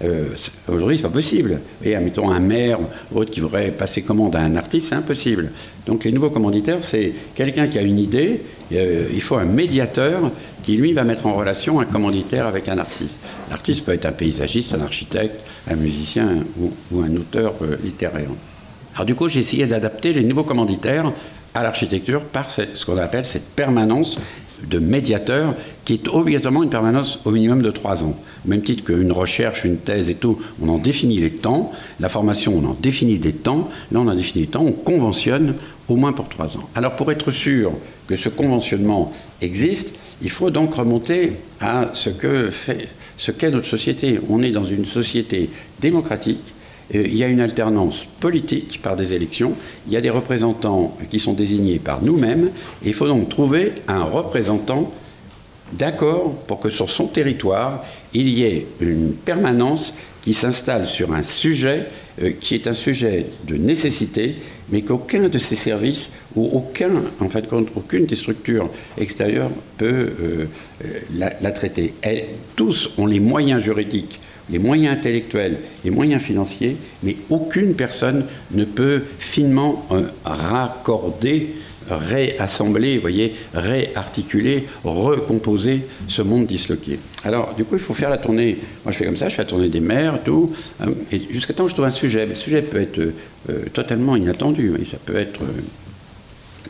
[0.02, 0.28] euh,
[0.66, 1.60] Aujourd'hui, c'est pas possible.
[1.84, 2.78] Et admettons un maire
[3.12, 5.52] ou autre qui voudrait passer commande à un artiste, c'est impossible.
[5.86, 8.40] Donc les nouveaux commanditaires, c'est quelqu'un qui a une idée,
[8.72, 10.30] euh, il faut un médiateur
[10.62, 13.18] qui, lui, va mettre en relation un commanditaire avec un artiste.
[13.50, 15.36] L'artiste peut être un paysagiste, un architecte,
[15.70, 18.30] un musicien ou, un auteur euh, littéraire.
[18.94, 21.12] Alors du coup, j'ai essayé d'adapter les nouveaux commanditaires
[21.52, 24.18] à l'architecture par ce qu'on appelle cette permanence
[24.62, 28.18] de médiateur qui est obligatoirement une permanence au minimum de trois ans.
[28.44, 31.72] Au même titre qu'une recherche, une thèse et tout, on en définit les temps.
[32.00, 33.68] La formation, on en définit des temps.
[33.92, 34.64] Là, on en définit des temps.
[34.64, 35.54] On conventionne
[35.88, 36.68] au moins pour trois ans.
[36.74, 37.72] Alors, pour être sûr
[38.06, 44.20] que ce conventionnement existe, il faut donc remonter à ce qu'est notre société.
[44.28, 46.53] On est dans une société démocratique
[46.94, 49.52] il y a une alternance politique par des élections,
[49.86, 52.50] il y a des représentants qui sont désignés par nous-mêmes,
[52.84, 54.92] il faut donc trouver un représentant
[55.72, 61.22] d'accord pour que sur son territoire, il y ait une permanence qui s'installe sur un
[61.22, 61.86] sujet
[62.22, 64.36] euh, qui est un sujet de nécessité,
[64.70, 70.46] mais qu'aucun de ces services ou aucun, en fait, aucune des structures extérieures peut euh,
[71.16, 71.92] la, traiter.
[72.54, 78.64] tous ont les moyens juridiques les moyens intellectuels, les moyens financiers, mais aucune personne ne
[78.64, 81.54] peut finement euh, raccorder,
[81.90, 86.98] réassembler, voyez, réarticuler, recomposer ce monde disloqué.
[87.24, 88.58] Alors, du coup, il faut faire la tournée.
[88.84, 90.86] Moi, je fais comme ça, je fais la tournée des mers, tout, hein,
[91.30, 92.20] jusqu'à temps je trouve un sujet.
[92.20, 93.12] Mais le sujet peut être euh,
[93.72, 95.60] totalement inattendu, et ça peut être, euh,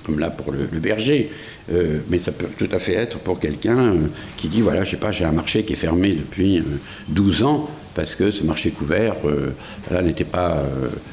[0.03, 1.31] comme là pour le berger,
[1.73, 3.97] euh, mais ça peut tout à fait être pour quelqu'un euh,
[4.37, 6.63] qui dit voilà, je sais pas, j'ai un marché qui est fermé depuis
[7.09, 9.15] 12 euh, ans parce que ce marché couvert
[10.03, 10.65] n'était pas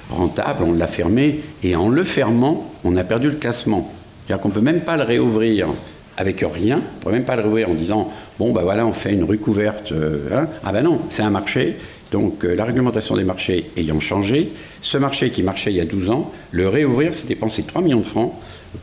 [0.10, 3.94] rentable, on l'a fermé et en le fermant, on a perdu le classement.
[4.26, 5.68] C'est-à-dire qu'on peut même pas le réouvrir
[6.18, 9.14] avec rien, on peut même pas le réouvrir en disant bon, ben voilà, on fait
[9.14, 9.94] une rue couverte.
[10.34, 10.48] Hein.
[10.64, 11.78] Ah ben non, c'est un marché.
[12.12, 16.10] Donc la réglementation des marchés ayant changé, ce marché qui marchait il y a 12
[16.10, 18.34] ans, le réouvrir, c'est dépenser 3 millions de francs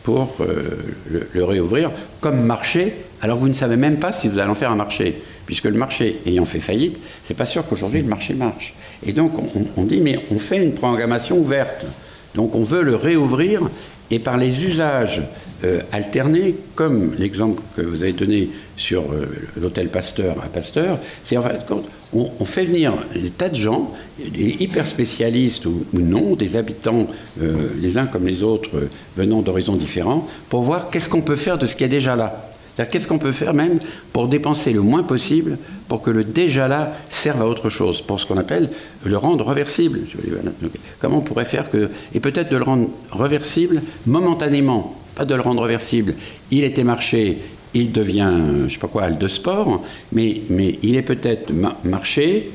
[0.03, 4.38] pour euh, le, réouvrir comme marché, alors que vous ne savez même pas si vous
[4.38, 5.21] allez en faire un marché.
[5.47, 8.75] Puisque le marché ayant fait faillite, c'est pas sûr qu'aujourd'hui le marché marche.
[9.07, 9.33] Et donc
[9.77, 11.87] on, dit, mais on fait une programmation ouverte.
[12.35, 13.62] Donc on veut le réouvrir
[14.11, 15.23] et par les usages
[15.64, 19.27] euh, alternés, comme l'exemple que vous avez donné sur euh,
[19.61, 21.61] l'hôtel Pasteur à Pasteur, c'est en fait
[22.12, 27.07] on, fait venir des tas de gens, des hyper spécialistes ou, non, des habitants,
[27.42, 28.71] euh, les uns comme les autres,
[29.16, 32.48] venant d'horizons différents, pour voir qu'est-ce qu'on peut faire de ce qui est déjà là.
[32.87, 33.79] Qu'est-ce qu'on peut faire même
[34.12, 38.21] pour dépenser le moins possible pour que le déjà là serve à autre chose, pour
[38.21, 38.71] ce qu'on appelle
[39.05, 40.01] le rendre reversible.
[41.01, 41.91] Comment on pourrait faire que...
[42.14, 46.14] Et peut-être de le rendre reversible momentanément, pas de le rendre reversible.
[46.51, 47.38] Il était marché,
[47.75, 51.53] il devient, je ne sais pas quoi, de sport, mais il est peut-être
[51.85, 52.51] marché,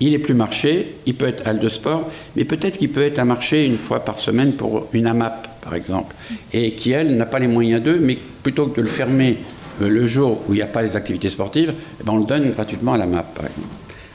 [0.00, 3.18] il est plus marché, il peut être halle de sport, mais peut-être qu'il peut être
[3.18, 6.16] un marché une fois par semaine pour une AMAP, par exemple,
[6.52, 9.36] et qui, elle, n'a pas les moyens d'eux, mais plutôt que de le fermer
[9.82, 12.24] euh, le jour où il n'y a pas les activités sportives, eh ben, on le
[12.24, 13.68] donne gratuitement à la MAP, par exemple.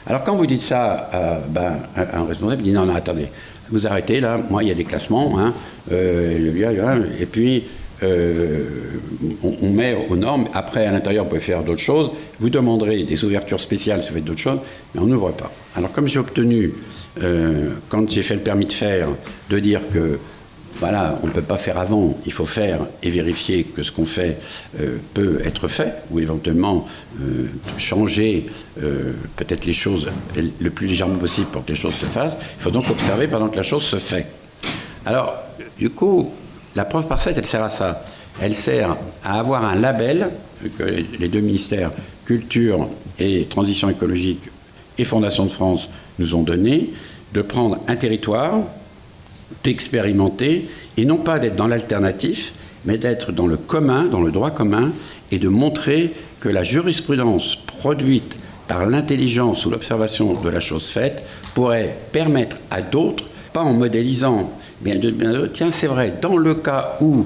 [0.08, 3.28] Alors quand vous dites ça à, ben, un responsable, dit non, non, attendez,
[3.70, 5.52] vous arrêtez là, moi il y a des classements, hein,
[5.90, 7.64] euh, et puis
[8.02, 8.62] euh,
[9.42, 10.48] on, met aux normes.
[10.52, 12.10] Après, à l'intérieur, vous pouvez faire d'autres choses.
[12.40, 14.60] Vous demanderez des ouvertures spéciales si vous faites d'autres choses,
[14.94, 15.50] mais on n'ouvre pas.
[15.74, 16.72] Alors, comme j'ai obtenu,
[17.22, 19.08] euh, quand j'ai fait le permis de faire,
[19.50, 20.18] de dire que
[20.78, 24.04] voilà, on ne peut pas faire avant, il faut faire et vérifier que ce qu'on
[24.04, 24.36] fait
[24.78, 26.86] euh, peut être fait, ou éventuellement
[27.78, 28.44] changer
[29.36, 32.36] peut-être les choses le plus légèrement possible pour que les choses se fassent.
[32.58, 34.26] Il faut donc observer pendant que la chose se fait.
[35.06, 35.34] Alors,
[35.78, 36.30] du coup,
[36.76, 38.04] la preuve parfaite, elle sert à ça.
[38.40, 40.30] Elle sert à avoir un label
[40.78, 40.84] que
[41.18, 41.90] les deux ministères,
[42.26, 44.42] Culture et Transition écologique
[44.98, 46.90] et Fondation de France, nous ont donné,
[47.32, 48.60] de prendre un territoire,
[49.64, 52.52] d'expérimenter, et non pas d'être dans l'alternatif,
[52.84, 54.92] mais d'être dans le commun, dans le droit commun,
[55.30, 61.26] et de montrer que la jurisprudence produite par l'intelligence ou l'observation de la chose faite
[61.54, 65.00] pourrait permettre à d'autres, pas en modélisant Bien,
[65.52, 67.24] tiens, c'est vrai, dans le cas où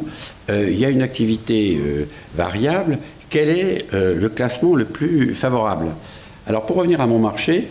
[0.50, 2.04] euh, il y a une activité euh,
[2.36, 5.86] variable, quel est euh, le classement le plus favorable?
[6.46, 7.68] Alors, pour revenir à mon marché,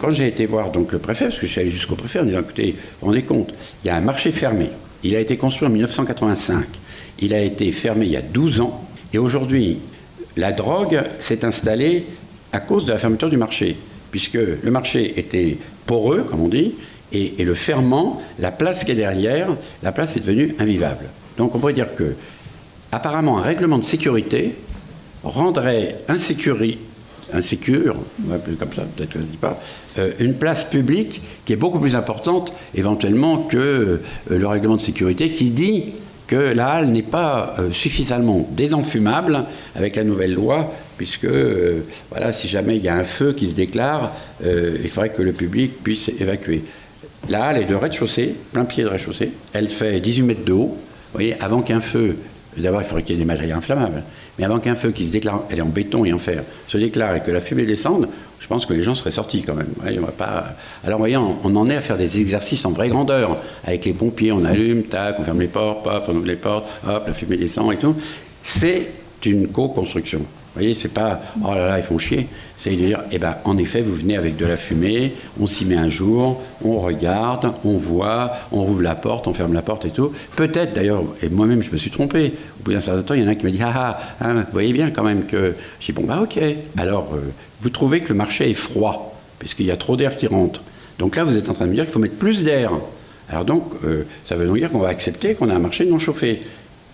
[0.00, 2.24] quand j'ai été voir donc, le préfet, parce que je suis allé jusqu'au préfet en
[2.24, 4.70] disant écoutez, vous rendez compte, il y a un marché fermé,
[5.04, 6.64] il a été construit en 1985.
[7.20, 8.84] il a été fermé il y a 12 ans.
[9.12, 9.78] Et aujourd'hui,
[10.36, 12.04] la drogue s'est installée
[12.52, 13.76] à cause de la fermeture du marché,
[14.10, 16.74] puisque le marché était poreux, comme on dit,
[17.12, 19.48] et, le ferment, la place qui est derrière,
[19.82, 21.06] la place est devenue invivable.
[21.36, 22.14] Donc on pourrait dire que,
[22.92, 24.54] apparemment, un règlement de sécurité
[25.24, 26.58] rendrait insécure,
[27.32, 27.96] insécure
[28.58, 29.60] comme ça, peut-être que je ne dis pas,
[29.98, 34.80] euh, une place publique qui est beaucoup plus importante éventuellement que euh, le règlement de
[34.80, 35.94] sécurité qui dit
[36.26, 39.44] que la halle n'est pas euh, suffisamment désenfumable
[39.74, 41.28] avec la nouvelle loi, puisque
[42.10, 44.12] voilà, si jamais il y a un feu qui se déclare,
[44.44, 46.64] il faudrait que le public puisse évacuer.
[47.28, 49.32] La halle est de rez-de-chaussée, plein pied de rez-de-chaussée.
[49.52, 50.76] Elle fait 18 mètres de haut.
[50.76, 52.16] Vous voyez, avant qu'un feu,
[52.56, 54.02] d'abord il faudrait qu'il y ait des matériaux inflammables,
[54.38, 56.78] mais avant qu'un feu qui se déclare, elle est en béton et en fer, se
[56.78, 58.08] déclare et que la fumée descende,
[58.40, 59.72] je pense que les gens seraient sortis quand même.
[60.84, 63.36] Alors, voyez, on en est à faire des exercices en vraie grandeur.
[63.64, 66.66] Avec les pompiers, on allume, tac, on ferme les portes, paf, on ouvre les portes,
[66.86, 67.94] hop, la fumée descend et tout.
[68.42, 68.88] C'est
[69.26, 70.18] une co-construction.
[70.18, 72.26] Vous voyez, c'est pas oh là là, ils font chier.
[72.56, 75.64] C'est de dire, eh ben, en effet, vous venez avec de la fumée, on s'y
[75.64, 79.84] met un jour, on regarde, on voit, on rouvre la porte, on ferme la porte
[79.84, 80.10] et tout.
[80.34, 82.32] Peut-être d'ailleurs, et moi-même je me suis trompé.
[82.58, 84.32] Au bout d'un certain temps, il y en a qui m'a dit, ah ah, ah,
[84.32, 85.54] vous voyez bien quand même que.
[85.78, 86.40] Je dis, bon, bah ok.
[86.76, 87.20] Alors, euh,
[87.62, 90.62] vous trouvez que le marché est froid, puisqu'il y a trop d'air qui rentre.
[90.98, 92.72] Donc là, vous êtes en train de me dire qu'il faut mettre plus d'air.
[93.30, 95.98] Alors donc, euh, ça veut donc dire qu'on va accepter qu'on a un marché non
[95.98, 96.42] chauffé.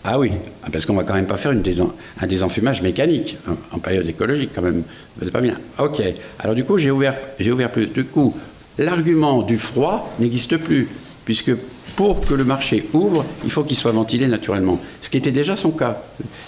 [0.06, 0.32] Ah oui,
[0.70, 3.38] parce qu'on va quand même pas faire un désenfumage mécanique
[3.72, 4.82] en, période écologique quand même.
[5.22, 5.58] C'est pas bien.
[5.78, 6.02] Ok.
[6.40, 7.86] Alors du coup, j'ai ouvert, j'ai ouvert plus.
[7.86, 8.36] Du coup,
[8.76, 10.88] l'argument du froid n'existe plus,
[11.24, 11.54] puisque
[11.96, 14.78] pour que le marché ouvre, il faut qu'il soit ventilé naturellement.
[15.00, 16.02] Ce qui était déjà son cas.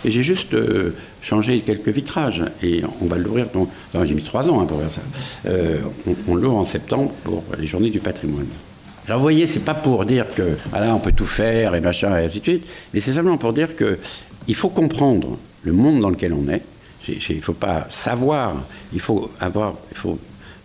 [0.05, 2.42] Et j'ai juste euh, changé quelques vitrages.
[2.62, 3.47] Et on va l'ouvrir.
[3.55, 3.71] Donc,
[4.05, 5.03] j'ai mis trois ans hein, pour faire ça.
[5.47, 5.79] Euh,
[6.29, 8.49] on l'ouvre en septembre pour les journées du patrimoine.
[9.09, 12.40] Voyez, c'est pas pour dire que voilà, on peut tout faire et machin et ainsi
[12.40, 13.99] de suite, mais c'est simplement pour dire que
[14.49, 16.62] il faut comprendre le monde dans lequel on est.
[17.09, 18.57] Il ne faut pas savoir,
[18.92, 19.75] il faut avoir.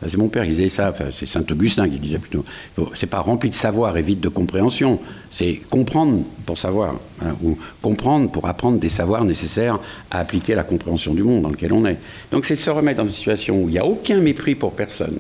[0.07, 2.43] C'est mon père qui disait ça, c'est Saint Augustin qui disait plutôt.
[2.95, 4.99] C'est pas rempli de savoir et vide de compréhension.
[5.29, 6.95] C'est comprendre pour savoir,
[7.43, 9.77] ou comprendre pour apprendre des savoirs nécessaires
[10.09, 11.97] à appliquer la compréhension du monde dans lequel on est.
[12.31, 15.19] Donc c'est se remettre dans une situation où il n'y a aucun mépris pour personne.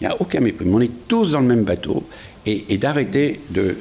[0.00, 0.66] Il n'y a aucun mépris.
[0.70, 2.06] On est tous dans le même bateau
[2.48, 3.76] et, d'arrêter de,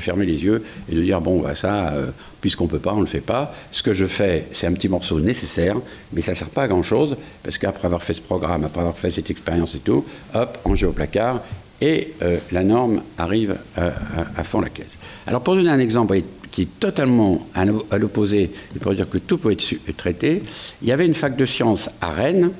[0.00, 2.06] fermer les yeux et de dire bon, bah, ça, euh,
[2.40, 3.54] puisqu'on peut pas, on ne le fait pas.
[3.70, 5.76] Ce que je fais, c'est un petit morceau nécessaire,
[6.12, 8.98] mais ça ne sert pas à grand-chose, parce qu'après avoir fait ce programme, après avoir
[8.98, 11.42] fait cette expérience et tout, hop, rangé au placard,
[11.80, 14.96] et euh, la norme arrive à, fond la caisse.
[15.26, 16.18] Alors pour donner un exemple
[16.50, 20.42] qui est totalement à l'opposé, et pour dire que tout peut être traité,
[20.80, 22.52] il y avait une fac de sciences à Rennes,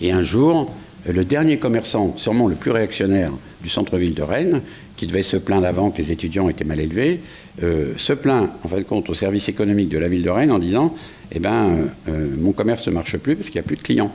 [0.00, 0.72] et un jour,
[1.06, 4.62] le dernier commerçant, sûrement le plus réactionnaire du centre-ville de Rennes,
[4.96, 7.20] qui devait se plaindre avant que les étudiants étaient mal élevés,
[7.62, 10.52] euh, se plaint en fin de compte au service économique de la ville de Rennes
[10.52, 10.94] en disant
[11.32, 14.12] Eh ben, euh, mon commerce ne marche plus parce qu'il n'y a plus de clients.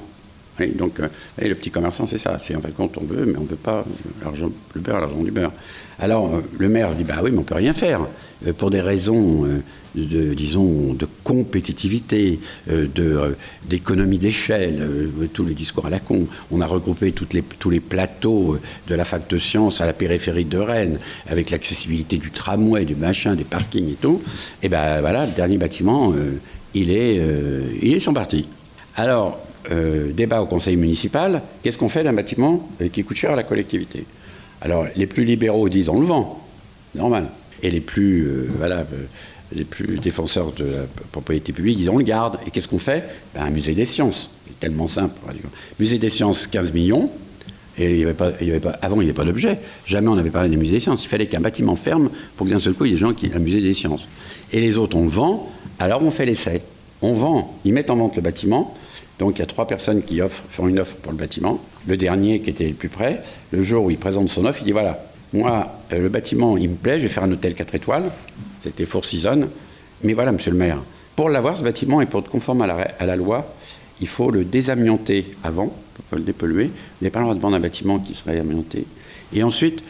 [0.75, 1.07] Donc, euh,
[1.41, 2.37] le petit commerçant, c'est ça.
[2.39, 3.85] C'est en de compte, on veut, mais on ne veut pas
[4.23, 5.53] l'argent, le beurre, l'argent du beurre.
[5.99, 8.01] Alors, le maire dit Bah oui, mais on ne peut rien faire.
[8.57, 9.47] pour des raisons
[10.05, 12.39] de, disons, de compétitivité,
[12.69, 13.33] euh, euh,
[13.65, 16.27] d'économie d'échelle, euh, tous les discours à la con.
[16.51, 20.45] On a regroupé les, tous les plateaux de la fac de sciences à la périphérie
[20.45, 24.21] de Rennes, avec l'accessibilité du tramway, du machin, des parkings et tout.
[24.61, 26.13] Et ben voilà, le dernier bâtiment,
[26.73, 27.21] il, est,
[27.81, 28.47] il est son parti.
[28.95, 29.39] Alors,
[29.69, 34.05] débat au conseil municipal, qu'est-ce qu'on fait d'un bâtiment qui coûte cher à la collectivité?
[34.61, 36.41] Alors, les plus libéraux disent on le vend,
[36.95, 37.27] normal.
[37.63, 38.85] Et les plus, voilà,
[39.53, 42.37] les plus défenseurs de la propriété publique disent on le garde.
[42.45, 43.03] Et qu'est-ce qu'on fait?
[43.33, 44.29] Ben, Un musée des sciences.
[44.47, 45.19] C'est tellement simple.
[45.79, 47.09] Musée des sciences, 15 millions.
[47.79, 49.59] Et il avait pas, il avait pas, avant, il n'y avait pas d'objet.
[49.85, 51.05] Jamais on n'avait parlé des musées des sciences.
[51.05, 53.13] Il fallait qu'un bâtiment ferme pour que d'un seul coup, il y ait des gens
[53.13, 53.29] qui.
[53.33, 54.07] Un musée des sciences.
[54.51, 55.51] Et les autres, on le vend.
[55.79, 56.61] Alors on fait l'essai.
[57.01, 57.59] On vend.
[57.65, 58.75] Ils mettent en vente le bâtiment.
[59.19, 61.59] Donc il y a trois personnes qui offrent, font une offre pour le bâtiment.
[61.87, 64.65] Le dernier, qui était le plus près, le jour où il présente son offre, il
[64.65, 65.03] dit voilà,
[65.33, 68.11] moi, euh, le bâtiment, il me plaît, je vais faire un hôtel 4 étoiles.
[68.63, 69.49] C'était Four Seasons.
[70.03, 70.81] Mais voilà, monsieur le maire,
[71.15, 72.67] pour l'avoir, ce bâtiment, et pour être conforme à
[73.05, 73.51] la, loi,
[73.99, 75.73] il faut le désamianter avant,
[76.09, 76.65] pour le dépolluer.
[76.65, 78.85] Vous n'avez pas le droit de vendre un bâtiment qui serait amianté.
[79.33, 79.83] Et ensuite,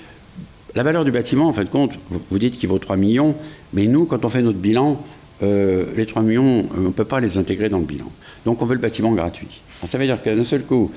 [0.76, 3.36] la valeur du bâtiment, en fin de compte, vous, dites qu'il vaut 3 millions,
[3.74, 5.02] mais nous, quand on fait notre bilan,
[5.44, 8.12] euh, les 3 millions, euh, on ne peut pas les intégrer dans le bilan.
[8.46, 9.62] Donc on veut le bâtiment gratuit.
[9.88, 10.92] ça veut dire qu'à un seul coup,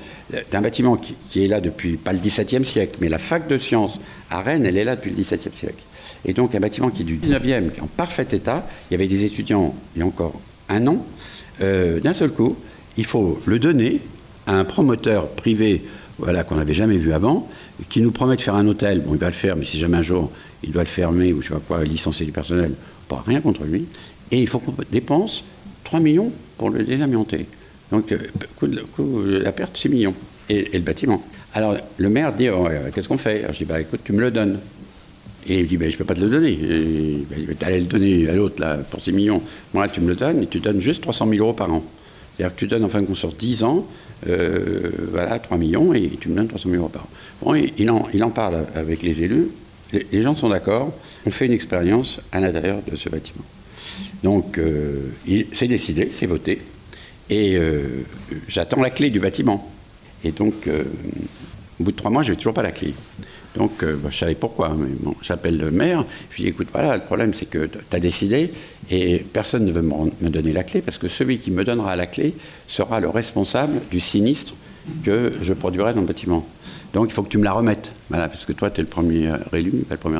[0.51, 3.99] d'un bâtiment qui, est là depuis, pas le XVIIe siècle, mais la fac de sciences
[4.29, 5.83] à Rennes, elle est là depuis le XVIIe siècle.
[6.25, 8.95] Et donc un bâtiment qui est du 19e, qui est en parfait état, il y
[8.95, 11.05] avait des étudiants il y a encore un an,
[11.61, 12.55] euh, d'un seul coup,
[12.97, 13.99] il faut le donner
[14.47, 15.83] à un promoteur privé
[16.17, 17.49] voilà, qu'on n'avait jamais vu avant,
[17.89, 19.01] qui nous promet de faire un hôtel.
[19.01, 20.31] Bon, il va le faire, mais si jamais un jour
[20.63, 22.73] il doit le fermer ou je sais pas quoi, licencier du personnel,
[23.07, 23.85] pas rien contre lui.
[24.31, 25.43] Et il faut qu'on dépense
[25.83, 27.45] 3 millions pour le désamianter.
[27.91, 28.13] Donc,
[28.61, 30.15] la perte, 6 millions.
[30.49, 31.21] Et, le bâtiment.
[31.53, 33.45] Alors, le maire dit oh, Qu'est-ce qu'on fait?
[33.51, 34.59] Je dis bah, Écoute, tu me le donnes.
[35.47, 36.57] Et il me dit bah, Je ne peux pas te le donner.
[36.57, 39.41] Tu allais le donner à l'autre, là, pour 6 millions.
[39.73, 41.83] Moi, tu me le donnes et tu donnes juste 300 000 euros par an.
[42.37, 43.85] C'est-à-dire que tu donnes en fin de compte sur 10 ans,
[44.27, 47.09] euh, voilà, 3 millions et tu me donnes 300 000 euros par an.
[47.43, 49.49] Bon, il il en parle avec les élus.
[49.91, 50.93] Les, gens sont d'accord.
[51.25, 53.43] On fait une expérience à l'intérieur de ce bâtiment.
[54.23, 55.09] Donc, euh,
[55.53, 56.61] c'est décidé, c'est voté.
[57.29, 58.03] Et euh,
[58.47, 59.71] j'attends la clé du bâtiment.
[60.23, 60.69] Et donc,
[61.79, 62.93] au bout de trois mois, je n'avais toujours pas la clé.
[63.55, 64.75] Donc, euh, bah, je savais pourquoi.
[64.77, 66.05] Mais bon, j'appelle le maire.
[66.29, 68.51] Je lui dis écoute, voilà, le problème, c'est que tu as décidé
[68.89, 72.07] et personne ne veut me, donner la clé parce que celui qui me donnera la
[72.07, 72.33] clé
[72.67, 74.53] sera le responsable du sinistre
[75.03, 76.47] que je produirai dans le bâtiment.
[76.93, 77.91] Donc, il faut que tu me la remettes.
[78.09, 80.19] Voilà, parce que toi, tu es le premier élu, pas le premier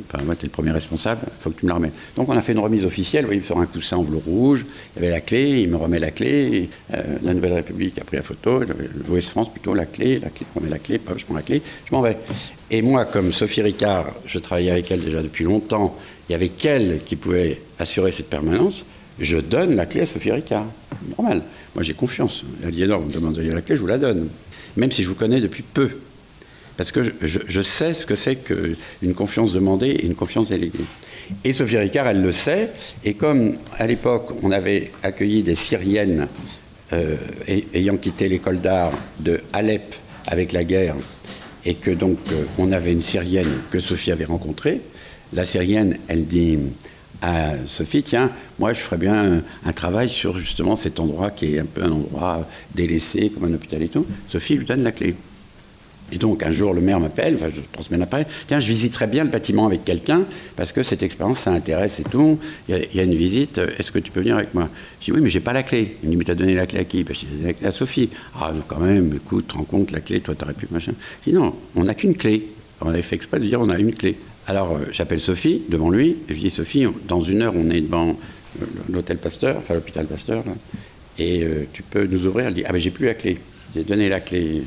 [0.00, 1.94] enfin, moi, tu es le premier responsable, il faut que tu me la remettes.
[2.16, 5.02] Donc on a fait une remise officielle, voyez, sur un coussin en velours rouge, il
[5.02, 8.16] y avait la clé, il me remet la clé, euh, la Nouvelle République a pris
[8.16, 8.62] la photo,
[9.08, 11.62] l'Ouest France plutôt, la clé, la clé, je remets la clé, je prends la clé,
[11.86, 12.16] je m'en vais.
[12.70, 15.96] Et moi, comme Sophie Ricard, je travaillais avec elle déjà depuis longtemps,
[16.28, 18.84] il y avait qu'elle qui pouvait assurer cette permanence,
[19.18, 20.66] je donne la clé à Sophie Ricard.
[21.18, 21.42] Normal.
[21.74, 22.44] Moi, j'ai confiance.
[22.64, 24.28] Aliénor, vous me demandez la clé, je vous la donne.
[24.76, 25.90] Même si je vous connais depuis peu
[26.76, 30.84] parce que je, sais ce que c'est qu'une confiance demandée et une confiance déléguée.
[31.44, 32.70] Et Sophie Ricard, elle le sait,
[33.04, 36.28] et comme à l'époque, on avait accueilli des Syriennes
[36.92, 37.16] euh,
[37.72, 39.94] ayant quitté l'école d'art de Alep
[40.26, 40.96] avec la guerre,
[41.64, 44.80] et que donc euh, on avait une Syrienne que Sophie avait rencontrée,
[45.32, 46.58] la Syrienne, elle dit
[47.22, 51.60] à Sophie, tiens, moi je ferais bien un, travail sur justement cet endroit qui est
[51.60, 54.06] un peu un endroit délaissé, comme un hôpital et tout.
[54.28, 55.14] Sophie lui donne la clé.
[56.14, 59.24] Et donc un jour, le maire m'appelle, enfin, trois semaines après, tiens, je visiterai bien
[59.24, 60.24] le bâtiment avec quelqu'un,
[60.56, 62.38] parce que cette expérience, ça intéresse et tout.
[62.68, 64.68] Il y, a, une visite, est-ce que tu peux venir avec moi?
[65.00, 65.96] Je dis oui, mais j'ai pas la clé.
[66.02, 67.02] Il me dit, mais t'as donné la clé à qui?
[67.02, 68.10] Ben, J'ai donné la clé à Sophie.
[68.40, 70.92] Ah, quand même, écoute, te rends compte, la clé, toi, t'aurais pu machin.
[71.24, 72.46] Je dis non, on n'a qu'une clé.
[72.80, 74.16] On avait fait exprès de dire, on a une clé.
[74.46, 77.80] Alors, euh, j'appelle Sophie devant lui, et je dis, Sophie, dans une heure, on est
[77.80, 80.52] devant euh, l'hôtel Pasteur, enfin l'hôpital Pasteur, là,
[81.18, 82.46] et euh, tu peux nous ouvrir?
[82.46, 83.38] Elle dit, ah ben j'ai plus la clé.
[83.74, 84.62] J'ai donné la clé.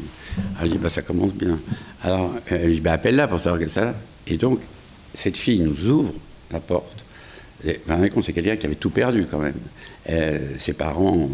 [0.61, 1.59] Elle dit, bah, ça commence bien.
[2.03, 3.93] Alors, elle dit, bah, appelle-la pour savoir qu'elle là.
[4.27, 4.59] Et donc,
[5.13, 6.13] cette fille nous ouvre
[6.51, 7.05] la porte.
[7.65, 9.55] Et, ben, c'est quelqu'un qui avait tout perdu quand même.
[10.57, 11.29] Ses parents,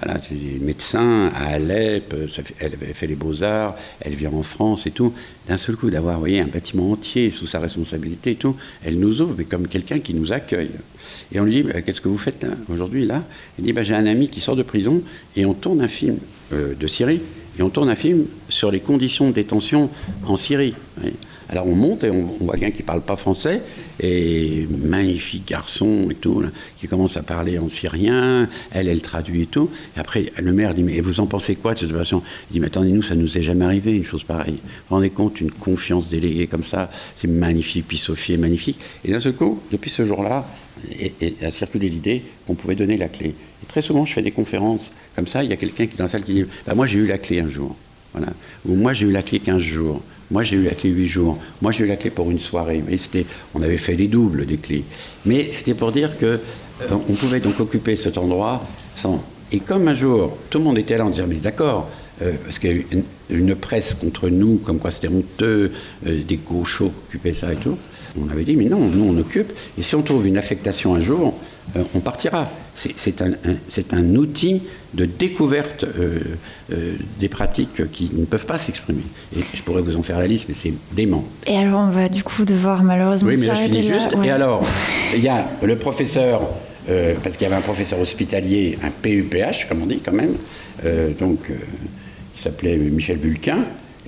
[0.00, 2.12] voilà, c'est médecins à Alep,
[2.58, 5.12] elle avait fait les beaux-arts, elle vient en France et tout.
[5.46, 9.20] D'un seul coup, d'avoir voyez, un bâtiment entier sous sa responsabilité et tout, elle nous
[9.20, 10.72] ouvre, mais comme quelqu'un qui nous accueille.
[11.30, 13.22] Et on lui dit, bah, qu'est-ce que vous faites aujourd'hui là?
[13.58, 15.02] Elle dit, bah, j'ai un ami qui sort de prison
[15.36, 16.18] et on tourne un film
[16.52, 17.20] euh, de Syrie
[17.58, 19.90] et on tourne un film sur les conditions de détention
[20.26, 20.74] en Syrie.
[21.50, 23.60] Alors on monte et on, voit quelqu'un qui ne parle pas français,
[23.98, 26.44] et magnifique garçon et tout,
[26.78, 29.68] qui commence à parler en syrien, elle, elle traduit et tout.
[29.96, 32.60] Et après, le maire dit, mais vous en pensez quoi de cette façon Il dit,
[32.60, 34.60] mais attendez, nous, ça nous est jamais arrivé, une chose pareille.
[34.62, 38.78] Vous vous rendez compte, une confiance déléguée comme ça, c'est magnifique, puis Sophie est magnifique.
[39.04, 40.46] Et d'un seul coup, depuis ce jour-là,
[41.42, 43.34] a circulé l'idée qu'on pouvait donner la clé.
[43.62, 45.98] Et très souvent, je fais des conférences comme ça, il y a quelqu'un qui est
[45.98, 47.76] dans la salle qui dit, bah, moi j'ai eu la clé un jour.
[48.14, 48.28] Voilà.
[48.66, 50.00] Ou moi j'ai eu la clé 15 jours.
[50.30, 51.38] Moi, j'ai eu la clé 8 jours.
[51.60, 52.82] Moi, j'ai eu la clé pour une soirée.
[52.98, 54.84] C'était, on avait fait des doubles des clés.
[55.26, 56.38] Mais c'était pour dire que euh,
[57.08, 59.22] on pouvait donc occuper cet endroit sans.
[59.50, 61.90] Et comme un jour, tout le monde était là en disant, mais d'accord,
[62.22, 62.86] euh, parce qu'il y a eu
[63.30, 65.72] une, presse contre nous, comme quoi c'était honteux,
[66.06, 67.76] euh, des gauchos occupaient ça et tout.
[68.16, 71.00] On avait dit, mais non, nous on occupe, et si on trouve une affectation un
[71.00, 71.36] jour,
[71.76, 72.48] euh, on partira.
[72.74, 73.32] C'est un,
[73.92, 74.62] un, outil
[74.94, 76.18] de découverte euh,
[76.72, 79.02] euh, des pratiques qui ne peuvent pas s'exprimer.
[79.36, 81.24] Et je pourrais vous en faire la liste, mais c'est dément.
[81.46, 83.28] Et alors on va du coup devoir malheureusement.
[83.28, 84.08] Oui, mais là je finis juste.
[84.24, 84.62] Et alors,
[85.14, 86.40] il y a le professeur,
[87.22, 90.34] parce qu'il y avait un professeur hospitalier, un PUPH, comme on dit quand même,
[91.18, 91.50] donc,
[92.34, 93.58] qui s'appelait Michel Vulquin,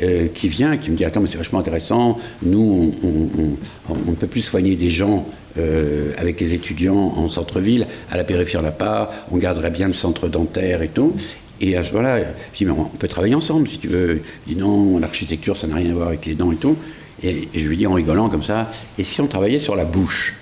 [0.02, 2.18] euh, qui vient, qui me dit Attends, mais c'est vachement intéressant.
[2.42, 5.26] Nous, on, ne peut plus soigner des gens
[5.58, 7.86] euh, avec les étudiants en centre-ville.
[8.10, 9.12] À la périphérie, on n'a pas.
[9.30, 11.14] On garderait bien le centre dentaire et tout.
[11.60, 12.18] Et à ce moment-là,
[12.52, 14.20] je dis Mais on peut travailler ensemble si tu veux.
[14.48, 16.76] Il dit Non, l'architecture, ça n'a rien à voir avec les dents et tout.
[17.22, 18.68] Et, je lui dis en rigolant comme ça
[18.98, 20.34] Et si on travaillait sur la bouche?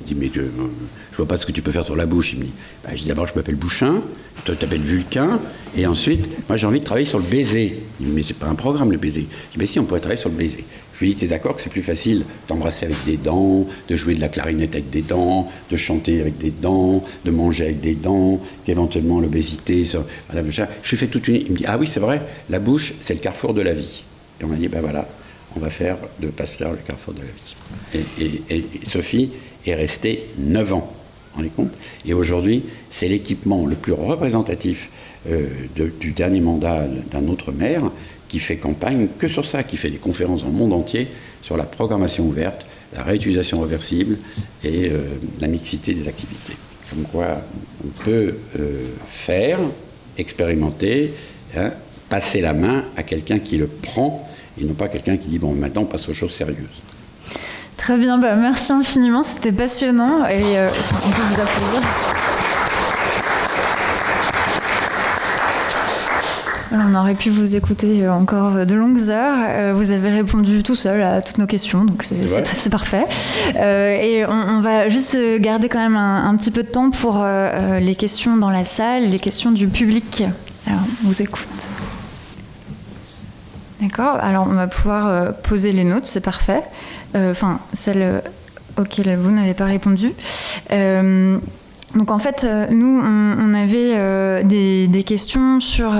[0.00, 0.42] Il dit Mais je
[1.14, 2.32] je vois pas ce que tu peux faire sur la bouche.
[2.32, 2.52] Il me dit,
[2.82, 4.02] bah, d'abord, je m'appelle Bouchin,
[4.44, 5.38] toi tu t'appelles Vulcain,
[5.76, 7.80] et ensuite, moi j'ai envie de travailler sur le baiser.
[8.00, 9.20] Il me dit, mais c'est pas un programme le baiser.
[9.20, 10.64] Je dis, mais si, on pourrait travailler sur le baiser.
[10.92, 14.16] Je lui dis, es d'accord que c'est plus facile d'embrasser avec des dents, de jouer
[14.16, 17.94] de la clarinette avec des dents, de chanter avec des dents, de manger avec des
[17.94, 19.98] dents, qu'éventuellement l'obésité, je
[20.40, 21.36] lui fais toute une.
[21.36, 24.02] Il me dit, ah oui, c'est vrai, la bouche, c'est le carrefour de la vie.
[24.40, 25.06] Et on m'a dit, ben voilà,
[25.54, 28.02] on va faire de Pasteur le carrefour de la vie.
[28.18, 29.30] Et, et Sophie
[29.64, 30.92] est restée 9 ans
[32.06, 34.90] Et aujourd'hui, c'est l'équipement le plus représentatif
[35.28, 35.46] euh,
[36.00, 37.82] du dernier mandat d'un autre maire
[38.28, 41.08] qui fait campagne que sur ça, qui fait des conférences dans le monde entier
[41.42, 44.18] sur la programmation ouverte, la réutilisation réversible
[44.62, 45.04] et euh,
[45.40, 46.54] la mixité des activités.
[46.90, 47.40] Comme quoi,
[47.84, 49.58] on peut euh, faire,
[50.16, 51.12] expérimenter,
[51.56, 51.72] hein,
[52.08, 54.28] passer la main à quelqu'un qui le prend
[54.60, 56.82] et non pas quelqu'un qui dit bon maintenant on passe aux choses sérieuses.
[57.76, 60.70] Très bien, bah, merci infiniment, c'était passionnant et euh,
[61.06, 61.80] on peut vous applaudir.
[66.72, 69.36] On aurait pu vous écouter encore de longues heures.
[69.48, 73.04] Euh, vous avez répondu tout seul à toutes nos questions, donc c'est parfait.
[73.56, 77.24] Euh, et on, va juste garder quand même un, petit peu de temps pour
[77.78, 80.24] les questions dans la salle, les questions du public.
[80.66, 81.68] Alors, on vous écoute.
[83.80, 86.62] D'accord Alors, on va pouvoir poser les notes, c'est parfait.
[87.14, 88.20] Euh, enfin celle euh,
[88.76, 90.12] auxquelles vous n'avez pas répondu.
[90.72, 91.38] Euh,
[91.94, 95.94] donc en fait, nous, on, avait des, questions sur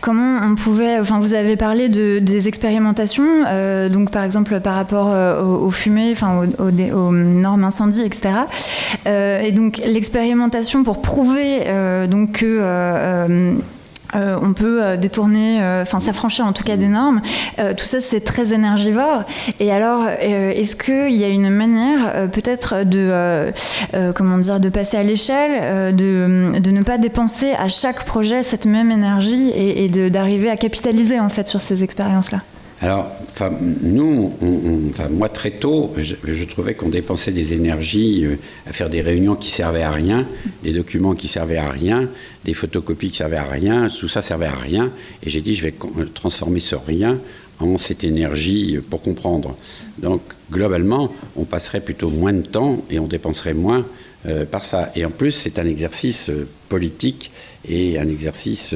[0.00, 0.98] comment on pouvait.
[0.98, 3.44] Enfin, vous avez parlé de, des expérimentations,
[3.90, 8.30] donc par exemple par rapport aux, fumées, enfin aux, normes incendie, etc.
[9.06, 11.60] et donc l'expérimentation pour prouver
[12.08, 13.54] donc que
[14.14, 17.20] euh, on peut euh, détourner, euh, enfin s'affranchir en tout cas des normes.
[17.56, 19.22] tout ça, c'est très énergivore.
[19.58, 23.52] Et alors, est-ce qu'il y a une manière peut-être de,
[24.14, 28.90] comment dire, de passer à l'échelle, de, ne pas dépenser à chaque projet cette même
[28.90, 32.40] énergie et, et d'arriver à capitaliser en fait sur ces expériences-là?
[32.82, 33.10] Alors,
[33.82, 34.32] nous,
[34.90, 39.34] enfin, moi très tôt, je, trouvais qu'on dépensait des énergies euh, à faire des réunions
[39.34, 40.26] qui servaient à rien,
[40.62, 42.08] des documents qui servaient à rien,
[42.46, 44.90] des photocopies qui servaient à rien, tout ça servait à rien.
[45.22, 45.74] Et j'ai dit, je vais
[46.14, 47.18] transformer ce rien
[47.58, 49.58] en cette énergie pour comprendre.
[49.98, 53.84] Donc, globalement, on passerait plutôt moins de temps et on dépenserait moins
[54.26, 54.90] euh, par ça.
[54.96, 57.30] Et en plus, c'est un exercice euh, politique
[57.68, 58.74] et un exercice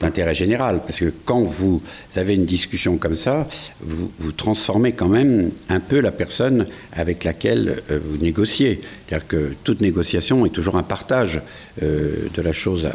[0.00, 0.80] d'intérêt général.
[0.80, 1.82] Parce que quand vous
[2.16, 3.46] avez une discussion comme ça,
[3.80, 8.80] vous, vous transformez quand même un peu la personne avec laquelle euh, vous négociez.
[9.06, 11.40] C'est-à-dire que toute négociation est toujours un partage
[11.82, 12.88] euh, de la chose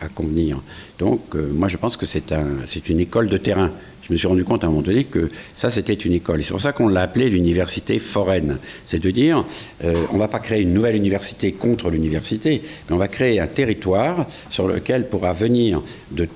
[0.00, 0.62] à, convenir.
[0.98, 2.46] Donc euh, moi je pense que c'est un,
[2.88, 3.72] une école de terrain.
[4.02, 6.42] Je me suis rendu compte à un moment donné que ça c'était une école.
[6.42, 8.58] C'est pour ça qu'on l'a appelé l'université foraine.
[8.86, 9.44] C'est de dire,
[9.82, 13.46] on ne va pas créer une nouvelle université contre l'université, mais on va créer un
[13.46, 16.28] territoire sur lequel pourra venir de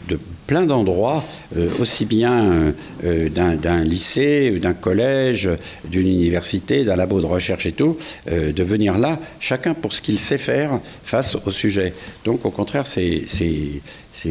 [0.46, 1.24] plein d'endroits,
[1.56, 2.72] euh, aussi bien euh,
[3.04, 5.48] euh, d'un lycée, d'un collège,
[5.84, 10.18] d'une université, d'un labo de recherche et tout, de venir là, chacun pour ce qu'il
[10.18, 11.92] sait faire face au sujet.
[12.24, 13.24] Donc au contraire, c'est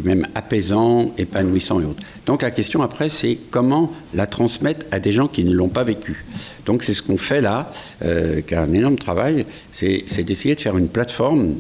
[0.03, 2.03] même apaisant, épanouissant et autres.
[2.25, 5.83] Donc la question après, c'est comment la transmettre à des gens qui ne l'ont pas
[5.83, 6.25] vécu.
[6.65, 7.71] Donc c'est ce qu'on fait là,
[8.03, 11.55] euh, qui a un énorme travail, c'est d'essayer de faire une plateforme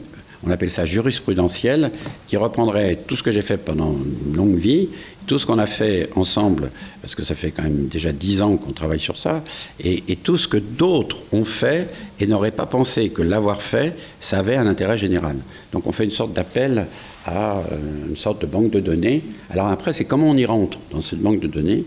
[0.45, 1.91] on appelle ça jurisprudentiel,
[2.27, 3.95] qui reprendrait tout ce que j'ai fait pendant
[4.27, 4.89] une longue vie,
[5.25, 6.69] tout ce qu'on a fait ensemble,
[7.01, 9.43] parce que ça fait quand même déjà dix ans qu'on travaille sur ça,
[9.83, 11.89] et, tout ce que d'autres ont fait
[12.19, 15.37] et n'auraient pas pensé que l'avoir fait, ça avait un intérêt général.
[15.71, 16.87] Donc on fait une sorte d'appel
[17.25, 17.63] à euh,
[18.09, 19.23] une sorte de banque de données.
[19.49, 21.83] Alors après, c'est comment on y rentre dans cette banque de données?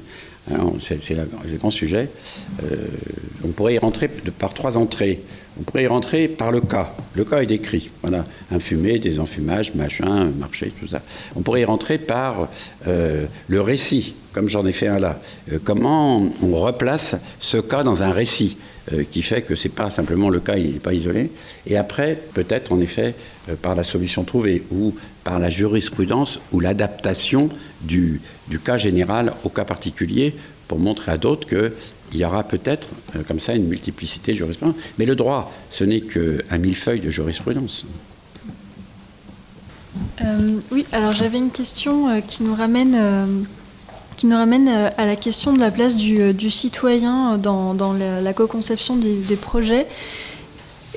[0.80, 2.08] C'est le grand sujet.
[2.62, 2.76] Euh,
[3.44, 5.22] on pourrait y rentrer par trois entrées.
[5.60, 6.94] On pourrait y rentrer par le cas.
[7.14, 7.90] Le cas est décrit.
[8.02, 11.02] Voilà, un fumé, des enfumages, machin, marché, tout ça.
[11.36, 12.48] On pourrait y rentrer par
[12.86, 15.20] euh, le récit, comme j'en ai fait un là.
[15.52, 18.56] Euh, comment on replace ce cas dans un récit
[19.10, 21.30] qui fait que c'est pas simplement le cas, il n'est pas isolé.
[21.68, 23.14] Et après, peut-être en effet
[23.62, 27.50] par la solution trouvée ou par la jurisprudence ou l'adaptation
[27.82, 28.20] du,
[28.64, 30.34] cas général au cas particulier
[30.66, 31.72] pour montrer à d'autres que
[32.12, 34.76] il y aura peut-être euh, comme ça une multiplicité de jurisprudence.
[34.98, 37.84] Mais le droit, ce n'est qu'un millefeuille de jurisprudence.
[40.22, 43.46] Euh, oui, alors j'avais une question euh, qui nous ramène,
[44.16, 49.36] qui nous ramène à la question de la place du, citoyen dans, la, co-conception des,
[49.36, 49.86] projets.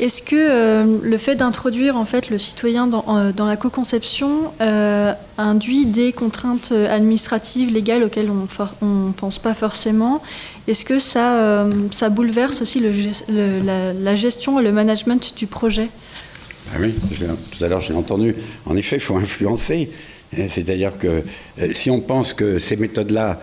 [0.01, 5.13] Est-ce que euh, le fait d'introduire en fait le citoyen dans, euh, la co-conception euh,
[5.37, 10.23] induit des contraintes administratives, légales auxquelles on ne pense pas forcément?
[10.67, 15.89] Est-ce que ça, ça bouleverse aussi la, gestion et le management du projet?
[16.73, 18.35] Ah oui, tout à l'heure j'ai entendu.
[18.65, 19.91] En effet, il faut influencer.
[20.33, 21.23] C'est-à-dire que
[21.73, 23.39] si on pense que ces méthodes-là,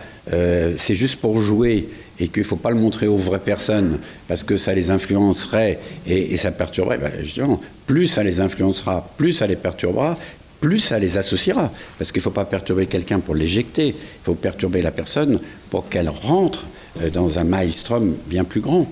[0.77, 1.87] c'est juste pour jouer
[2.19, 5.79] et qu'il ne faut pas le montrer aux vraies personnes parce que ça les influencerait
[6.05, 10.17] et, ça perturberait, ben, justement, plus ça les influencera, plus ça les perturbera,
[10.61, 11.71] plus ça les associera.
[11.97, 15.39] Parce qu'il ne faut pas perturber quelqu'un pour l'éjecter, il faut perturber la personne
[15.69, 16.65] pour qu'elle rentre
[17.01, 18.91] euh, dans un maelstrom bien plus grand.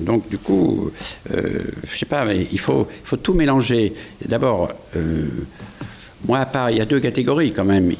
[0.00, 0.90] Donc du coup,
[1.32, 2.86] euh, je sais pas, mais il faut,
[3.22, 3.92] tout mélanger.
[4.24, 5.26] D'abord, euh,
[6.26, 7.92] moi à part, il y a deux catégories quand même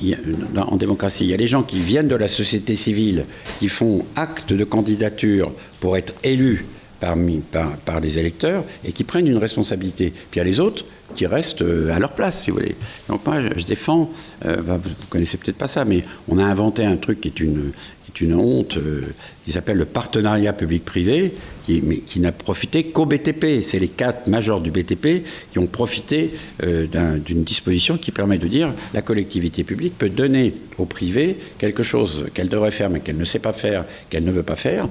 [0.56, 1.24] en démocratie.
[1.24, 3.26] Il y a les gens qui viennent de la société civile,
[3.58, 6.64] qui font acte de candidature pour être élus
[7.00, 7.42] parmi,
[7.84, 10.10] par, les électeurs et qui prennent une responsabilité.
[10.10, 12.74] Puis il y a les autres qui restent euh, à leur place, si vous voulez.
[13.08, 14.10] Donc moi, je, défends,
[14.46, 17.40] euh, vous ne connaissez peut-être pas ça, mais on a inventé un truc qui est
[17.40, 17.72] une,
[18.04, 19.02] qui est une honte, euh,
[19.44, 21.34] qui s'appelle le partenariat public-privé,
[21.82, 23.62] mais qui n'a profité qu'au BTP.
[23.62, 26.86] C'est les quatre majors du BTP qui ont profité euh,
[27.18, 32.26] d'une disposition qui permet de dire la collectivité publique peut donner au privé quelque chose
[32.34, 34.88] qu'elle devrait faire mais qu'elle ne sait pas faire, qu'elle ne veut pas faire,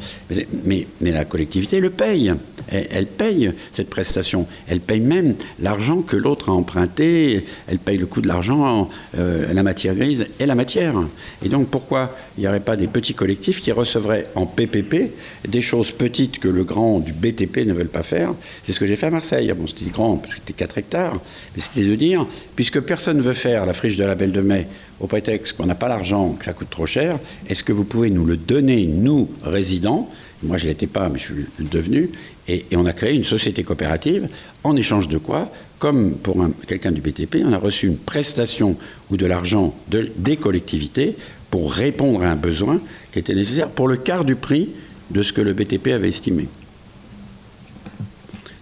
[0.63, 2.33] mais, mais, la collectivité le paye.
[2.69, 4.47] Elle, paye cette prestation.
[4.67, 7.45] Elle paye même l'argent que l'autre a emprunté.
[7.67, 10.95] Elle paye le coût de l'argent, euh, la matière grise et la matière.
[11.43, 15.11] Et donc pourquoi il n'y aurait pas des petits collectifs qui recevraient en PPP
[15.47, 18.33] des choses petites que le grands du BTP ne veulent pas faire.
[18.63, 19.51] C'est ce que j'ai fait à Marseille.
[19.55, 21.19] Bon, c'était grand, c'était 4 hectares,
[21.55, 22.25] mais c'était de dire,
[22.55, 24.67] puisque personne ne veut faire la friche de la Belle de Mai
[24.99, 28.09] au prétexte qu'on n'a pas l'argent, que ça coûte trop cher, est-ce que vous pouvez
[28.09, 30.09] nous le donner, nous, résidents?
[30.43, 32.09] Moi, je ne l'étais pas, mais je suis devenu.
[32.47, 34.27] Et, on a créé une société coopérative,
[34.63, 35.51] en échange de quoi?
[35.79, 36.37] Comme pour
[36.67, 38.77] quelqu'un du BTP, on a reçu une prestation
[39.09, 41.15] ou de l'argent de, des collectivités
[41.49, 42.81] pour répondre à un besoin
[43.13, 44.71] qui était nécessaire pour le quart du prix
[45.11, 46.47] de ce que le BTP avait estimé.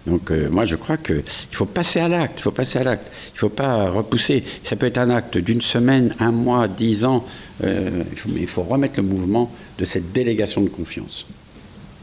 [0.06, 1.22] Donc euh, moi je crois qu'il
[1.52, 4.44] faut passer à l'acte, il faut passer à l'acte, il ne faut pas repousser.
[4.64, 7.24] Ça peut être un acte d'une semaine, un mois, dix ans,
[7.64, 11.26] euh, mais il faut remettre le mouvement de cette délégation de confiance.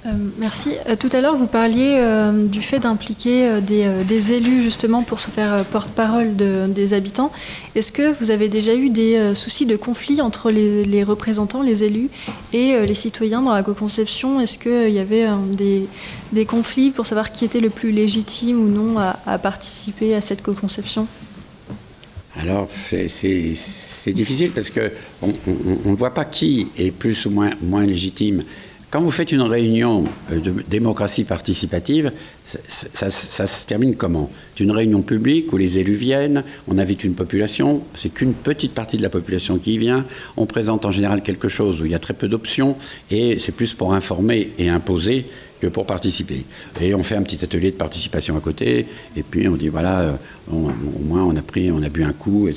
[0.06, 0.72] Euh, merci.
[0.88, 5.30] Euh, tout à l'heure, vous parliez euh, du fait d'impliquer des, élus justement pour se
[5.30, 7.32] faire porte-parole des habitants.
[7.76, 12.10] Est-ce que vous avez déjà eu des soucis de conflit entre les, représentants, les élus
[12.54, 14.39] et les citoyens dans la co-conception?
[14.39, 15.28] Est-ce qu'il y avait
[16.32, 20.41] des, conflits pour savoir qui était le plus légitime ou non à, participer à cette
[20.41, 21.08] co-conception?
[22.36, 28.43] Alors, c'est difficile parce qu'on ne voit pas qui est plus ou moins légitime.
[28.91, 32.11] Quand vous faites une réunion euh, de démocratie participative,
[32.67, 34.31] ça, se termine comment?
[34.55, 38.73] C'est une réunion publique où les élus viennent, on invite une population, c'est qu'une petite
[38.73, 40.03] partie de la population qui vient,
[40.35, 42.75] on présente en général quelque chose où il y a très peu d'options,
[43.11, 45.27] et c'est plus pour informer et imposer
[45.61, 46.43] que pour participer.
[46.81, 49.99] Et on fait un petit atelier de participation à côté, et puis on dit voilà,
[49.99, 50.13] euh,
[50.51, 52.49] au moins on a pris, on a bu un coup.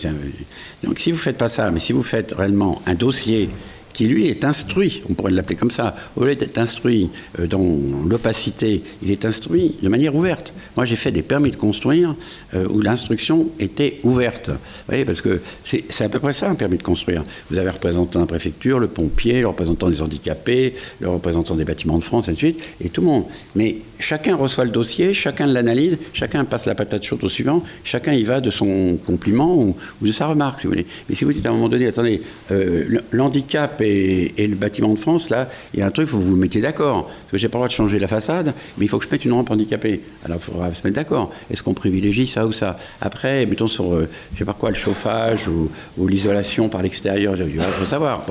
[0.82, 3.50] Donc si vous ne faites pas ça, mais si vous faites réellement un dossier
[3.93, 7.64] qui lui est instruit, on pourrait l'appeler comme ça, au lieu d'être instruit euh, dans
[8.07, 10.55] l'opacité, il est instruit de manière ouverte.
[10.76, 12.14] Moi j'ai fait des permis de construire
[12.55, 14.49] euh, où l'instruction était ouverte.
[14.49, 14.57] Vous
[14.88, 17.24] voyez, parce que c'est à peu près ça un permis de construire.
[17.51, 21.55] Vous avez le représentant de la préfecture, le pompier, le représentant des handicapés, le représentant
[21.55, 23.24] des bâtiments de France, et et tout le monde.
[23.55, 28.12] Mais chacun reçoit le dossier, chacun l'analyse, chacun passe la patate chaude au suivant, chacun
[28.12, 30.86] y va de son compliment ou, de sa remarque, si vous voulez.
[31.09, 34.98] Mais si vous dites à un moment donné, attendez, euh, l'handicap et, le bâtiment de
[34.98, 37.05] France, là, il y a un truc, il vous vous mettiez d'accord.
[37.05, 39.11] Parce que j'ai pas le droit de changer la façade, mais il faut que je
[39.11, 40.00] mette une rampe handicapée.
[40.24, 41.32] Alors il faudra se mettre d'accord.
[41.50, 42.78] Est-ce qu'on privilégie ça ou ça?
[43.00, 45.70] Après, mettons sur, euh, je sais pas quoi, le chauffage ou,
[46.07, 48.26] l'isolation par l'extérieur, il faut savoir.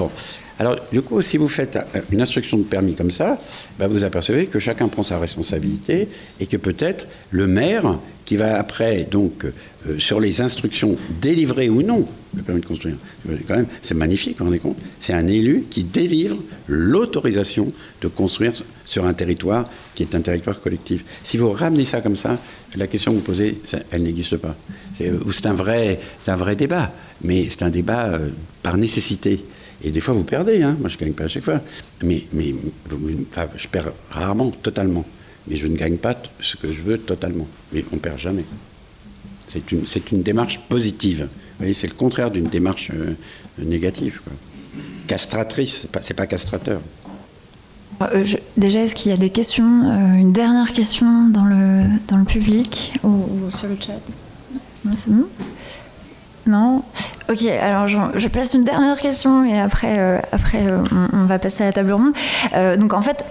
[0.61, 3.39] Alors, du coup, si vous faites euh, une instruction de permis comme ça,
[3.79, 6.07] bah, vous apercevez que chacun prend sa responsabilité
[6.39, 11.81] et que peut-être le maire, qui va après, donc, euh, sur les instructions délivrées ou
[11.81, 12.05] non,
[12.37, 12.97] le permis de construire,
[13.47, 16.37] quand même, c'est magnifique, vous vous rendez compte C'est un élu qui délivre
[16.67, 17.71] l'autorisation
[18.03, 18.53] de construire
[18.85, 21.03] sur un territoire qui est un territoire collectif.
[21.23, 22.37] Si vous ramenez ça comme ça,
[22.77, 23.59] la question que vous posez,
[23.89, 24.55] elle n'existe pas.
[24.95, 26.93] C'est un, vrai, un vrai débat,
[27.23, 28.29] mais c'est un débat euh,
[28.61, 29.43] par nécessité.
[29.83, 30.61] Et des fois, vous perdez.
[30.61, 30.75] Hein.
[30.79, 31.61] Moi, je ne gagne pas à chaque fois.
[32.03, 32.53] Mais, mais
[33.55, 35.05] je perds rarement, totalement.
[35.47, 37.47] Mais je ne gagne pas ce que je veux totalement.
[37.73, 38.45] Mais on ne perd jamais.
[39.47, 41.21] C'est une, une, démarche positive.
[41.21, 43.15] Vous voyez, c'est le contraire d'une démarche euh,
[43.57, 44.21] négative.
[45.07, 46.81] Castratrice, c'est pas, pas castrateur.
[48.01, 48.23] Euh,
[48.55, 52.23] déjà, est-ce qu'il y a des questions euh, Une dernière question dans le, dans le
[52.23, 53.99] public ou, ou sur le chat?
[54.85, 55.27] Non, c'est bon?
[56.47, 56.83] Non?
[57.31, 61.63] Ok, alors je, place une dernière question et après, euh, après euh, on, va passer
[61.63, 62.11] à la table ronde.
[62.55, 63.23] Euh, donc en fait,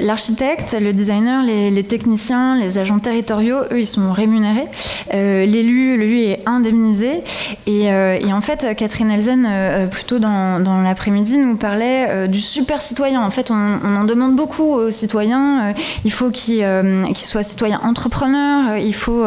[0.00, 4.66] l'architecte, le designer, les, techniciens, les agents territoriaux, eux, ils sont rémunérés.
[5.12, 7.22] L'élu, lui, est indemnisé.
[7.66, 9.48] Et, et, en fait, Catherine Elzen,
[9.88, 13.22] plutôt dans, dans l'après-midi, nous parlait du super citoyen.
[13.22, 15.74] En fait, on, on, en demande beaucoup aux citoyens.
[16.04, 16.66] il faut qu'ils
[17.14, 19.24] qu soient citoyens entrepreneurs, il faut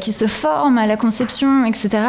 [0.00, 2.04] qu'ils se forment à la conception, etc.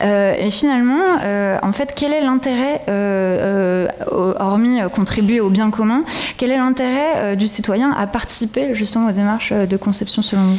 [0.00, 6.04] et finalement, euh, en fait, quel est l'intérêt, euh, euh, hormis contribuer au bien commun,
[6.36, 10.58] quel est l'intérêt du citoyen à participer justement aux démarches de conception selon vous?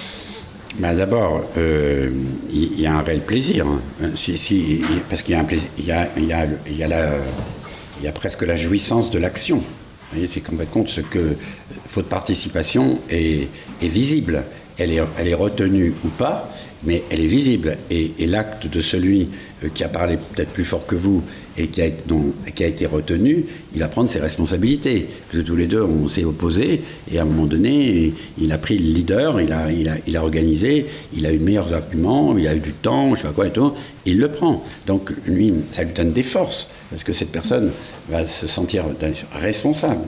[0.80, 3.68] Ben D'abord, il y, a un réel plaisir.
[3.68, 3.82] Hein.
[5.10, 5.36] Parce qu'il
[5.88, 5.92] y
[8.08, 9.62] a presque la jouissance de l'action.
[10.28, 11.36] C'est qu'en fait compte, ce que
[11.88, 13.48] faute participation est,
[13.82, 14.44] visible.
[14.78, 16.52] Elle est, retenue ou pas,
[16.84, 17.78] mais elle est visible.
[17.90, 19.30] Et, l'acte de celui
[19.74, 21.24] qui a parlé peut-être plus fort que vous
[21.58, 25.08] et qui a, a, été retenu, il va prendre ses responsabilités.
[25.30, 26.82] Parce que tous les deux, on s'est opposés,
[27.12, 30.18] et à un moment donné, il a pris le leader, il a, il a, il
[30.18, 33.28] a organisé, il a eu de meilleurs arguments, il a eu du temps, je sais
[33.28, 33.74] pas quoi et tout,
[34.06, 34.64] il le prend.
[34.88, 37.72] Donc, lui, ça lui donne des forces, parce que cette personne
[38.10, 38.86] va se sentir
[39.34, 40.02] responsable.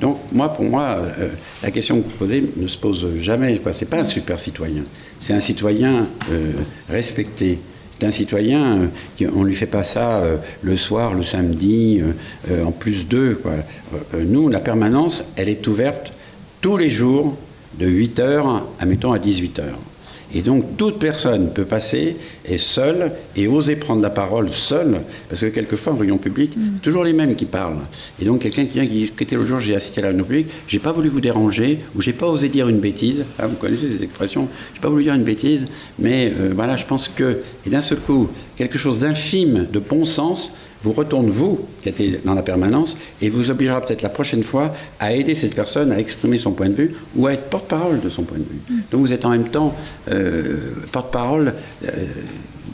[0.00, 1.28] Donc, moi, pour moi, euh,
[1.62, 3.60] la question que vous posez ne se pose jamais.
[3.72, 4.82] Ce n'est pas un super citoyen,
[5.20, 6.52] c'est un citoyen euh,
[6.88, 7.58] respecté
[8.04, 8.88] un citoyen,
[9.20, 12.02] euh, on ne lui fait pas ça euh, le soir, le samedi,
[12.50, 13.40] euh, en plus d'eux.
[14.18, 16.12] Nous, la permanence, elle est ouverte
[16.60, 17.36] tous les jours
[17.78, 19.62] de 8h à, mettons, à 18h.
[20.34, 25.42] Et donc toute personne peut passer et seule et oser prendre la parole seule, parce
[25.42, 26.78] que quelquefois en réunion publique, mm.
[26.82, 27.80] toujours les mêmes qui parlent.
[28.20, 30.24] Et donc quelqu'un qui vient qui dit, était l'autre jour, j'ai assisté à la réunion
[30.24, 33.56] publique, j'ai pas voulu vous déranger, ou j'ai pas osé dire une bêtise, ah, vous
[33.56, 35.66] connaissez ces expressions, j'ai pas voulu dire une bêtise,
[35.98, 40.06] mais euh, voilà, je pense que, et d'un seul coup, quelque chose d'infime, de bon
[40.06, 40.52] sens,
[40.82, 44.74] vous retourne, vous, qui êtes dans la permanence, et vous obligera peut-être la prochaine fois
[45.00, 48.08] à aider cette personne à exprimer son point de vue ou à être porte-parole de
[48.08, 48.60] son point de vue.
[48.68, 48.80] Mm.
[48.90, 49.74] Donc vous êtes en même temps
[50.10, 51.54] euh, porte-parole
[51.84, 51.88] euh,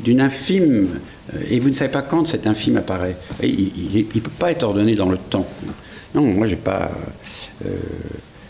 [0.04, 0.88] d'une infime,
[1.34, 3.16] euh, et vous ne savez pas quand cet infime apparaît.
[3.42, 5.46] Et il ne peut pas être ordonné dans le temps.
[6.14, 6.90] Non, moi, j'ai pas.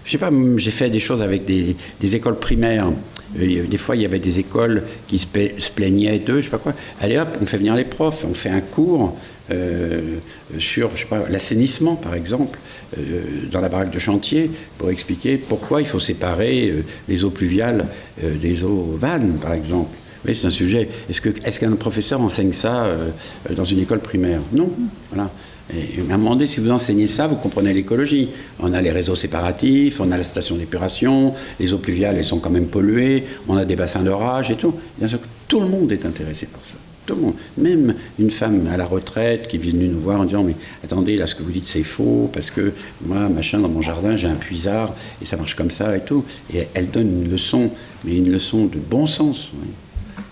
[0.08, 1.76] Euh, je sais pas, j'ai fait des choses avec des,
[2.14, 2.90] écoles primaires.
[3.36, 5.26] Des fois, il y avait des écoles qui se,
[5.74, 6.74] plaignaient d'eux, je sais pas quoi.
[7.00, 9.16] Allez hop, on fait venir les profs, on fait un cours
[9.50, 10.16] euh,
[10.58, 12.58] sur, je sais pas, l'assainissement, par exemple,
[12.98, 17.30] euh, dans la baraque de chantier, pour expliquer pourquoi il faut séparer euh, les eaux
[17.30, 17.86] pluviales
[18.24, 19.90] euh, des eaux vannes, par exemple.
[20.26, 20.88] Oui, c'est un sujet.
[21.08, 23.10] Est-ce qu'un est qu professeur enseigne ça euh,
[23.54, 24.40] dans une école primaire?
[24.52, 24.70] Non.
[25.12, 25.30] Voilà.
[25.74, 28.30] Et un moment donné, si vous enseignez ça, vous comprenez l'écologie.
[28.58, 32.38] On a les réseaux séparatifs, on a la station d'épuration, les eaux pluviales, elles sont
[32.38, 34.74] quand même polluées, on a des bassins d'orage et tout.
[34.98, 36.76] Bien sûr, tout le monde est intéressé par ça.
[37.04, 37.34] Tout le monde.
[37.58, 40.54] Même une femme à la retraite qui vient nous voir en disant Mais
[40.84, 42.72] attendez, là, ce que vous dites, c'est faux, parce que
[43.04, 46.24] moi, machin, dans mon jardin, j'ai un puisard, et ça marche comme ça et tout.
[46.54, 47.70] Et elle donne une leçon,
[48.04, 49.50] mais une leçon de bon sens.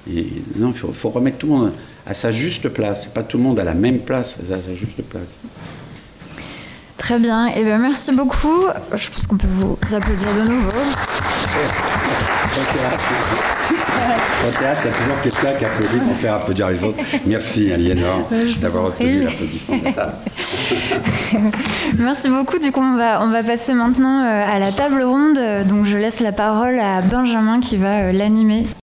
[0.07, 1.73] Non, il faut, faut remettre tout le monde
[2.07, 3.07] à sa juste place.
[3.07, 5.37] Pas tout le monde à la même place, à sa juste place.
[6.97, 7.49] Très bien.
[7.49, 8.65] Et eh bien, merci beaucoup.
[8.95, 10.71] Je pense qu'on peut vous applaudir de nouveau.
[14.47, 16.99] Au théâtre, il y a toujours quelqu'un qui applaudit pour faire applaudir les autres.
[17.27, 18.29] Merci, Aliénor,
[18.61, 20.15] d'avoir obtenu l'applaudissement de salle.
[21.99, 22.59] Merci beaucoup.
[22.59, 25.39] Du coup, on va, on va passer maintenant à la table ronde.
[25.69, 28.65] Donc, je laisse la parole à Benjamin qui va l'animer.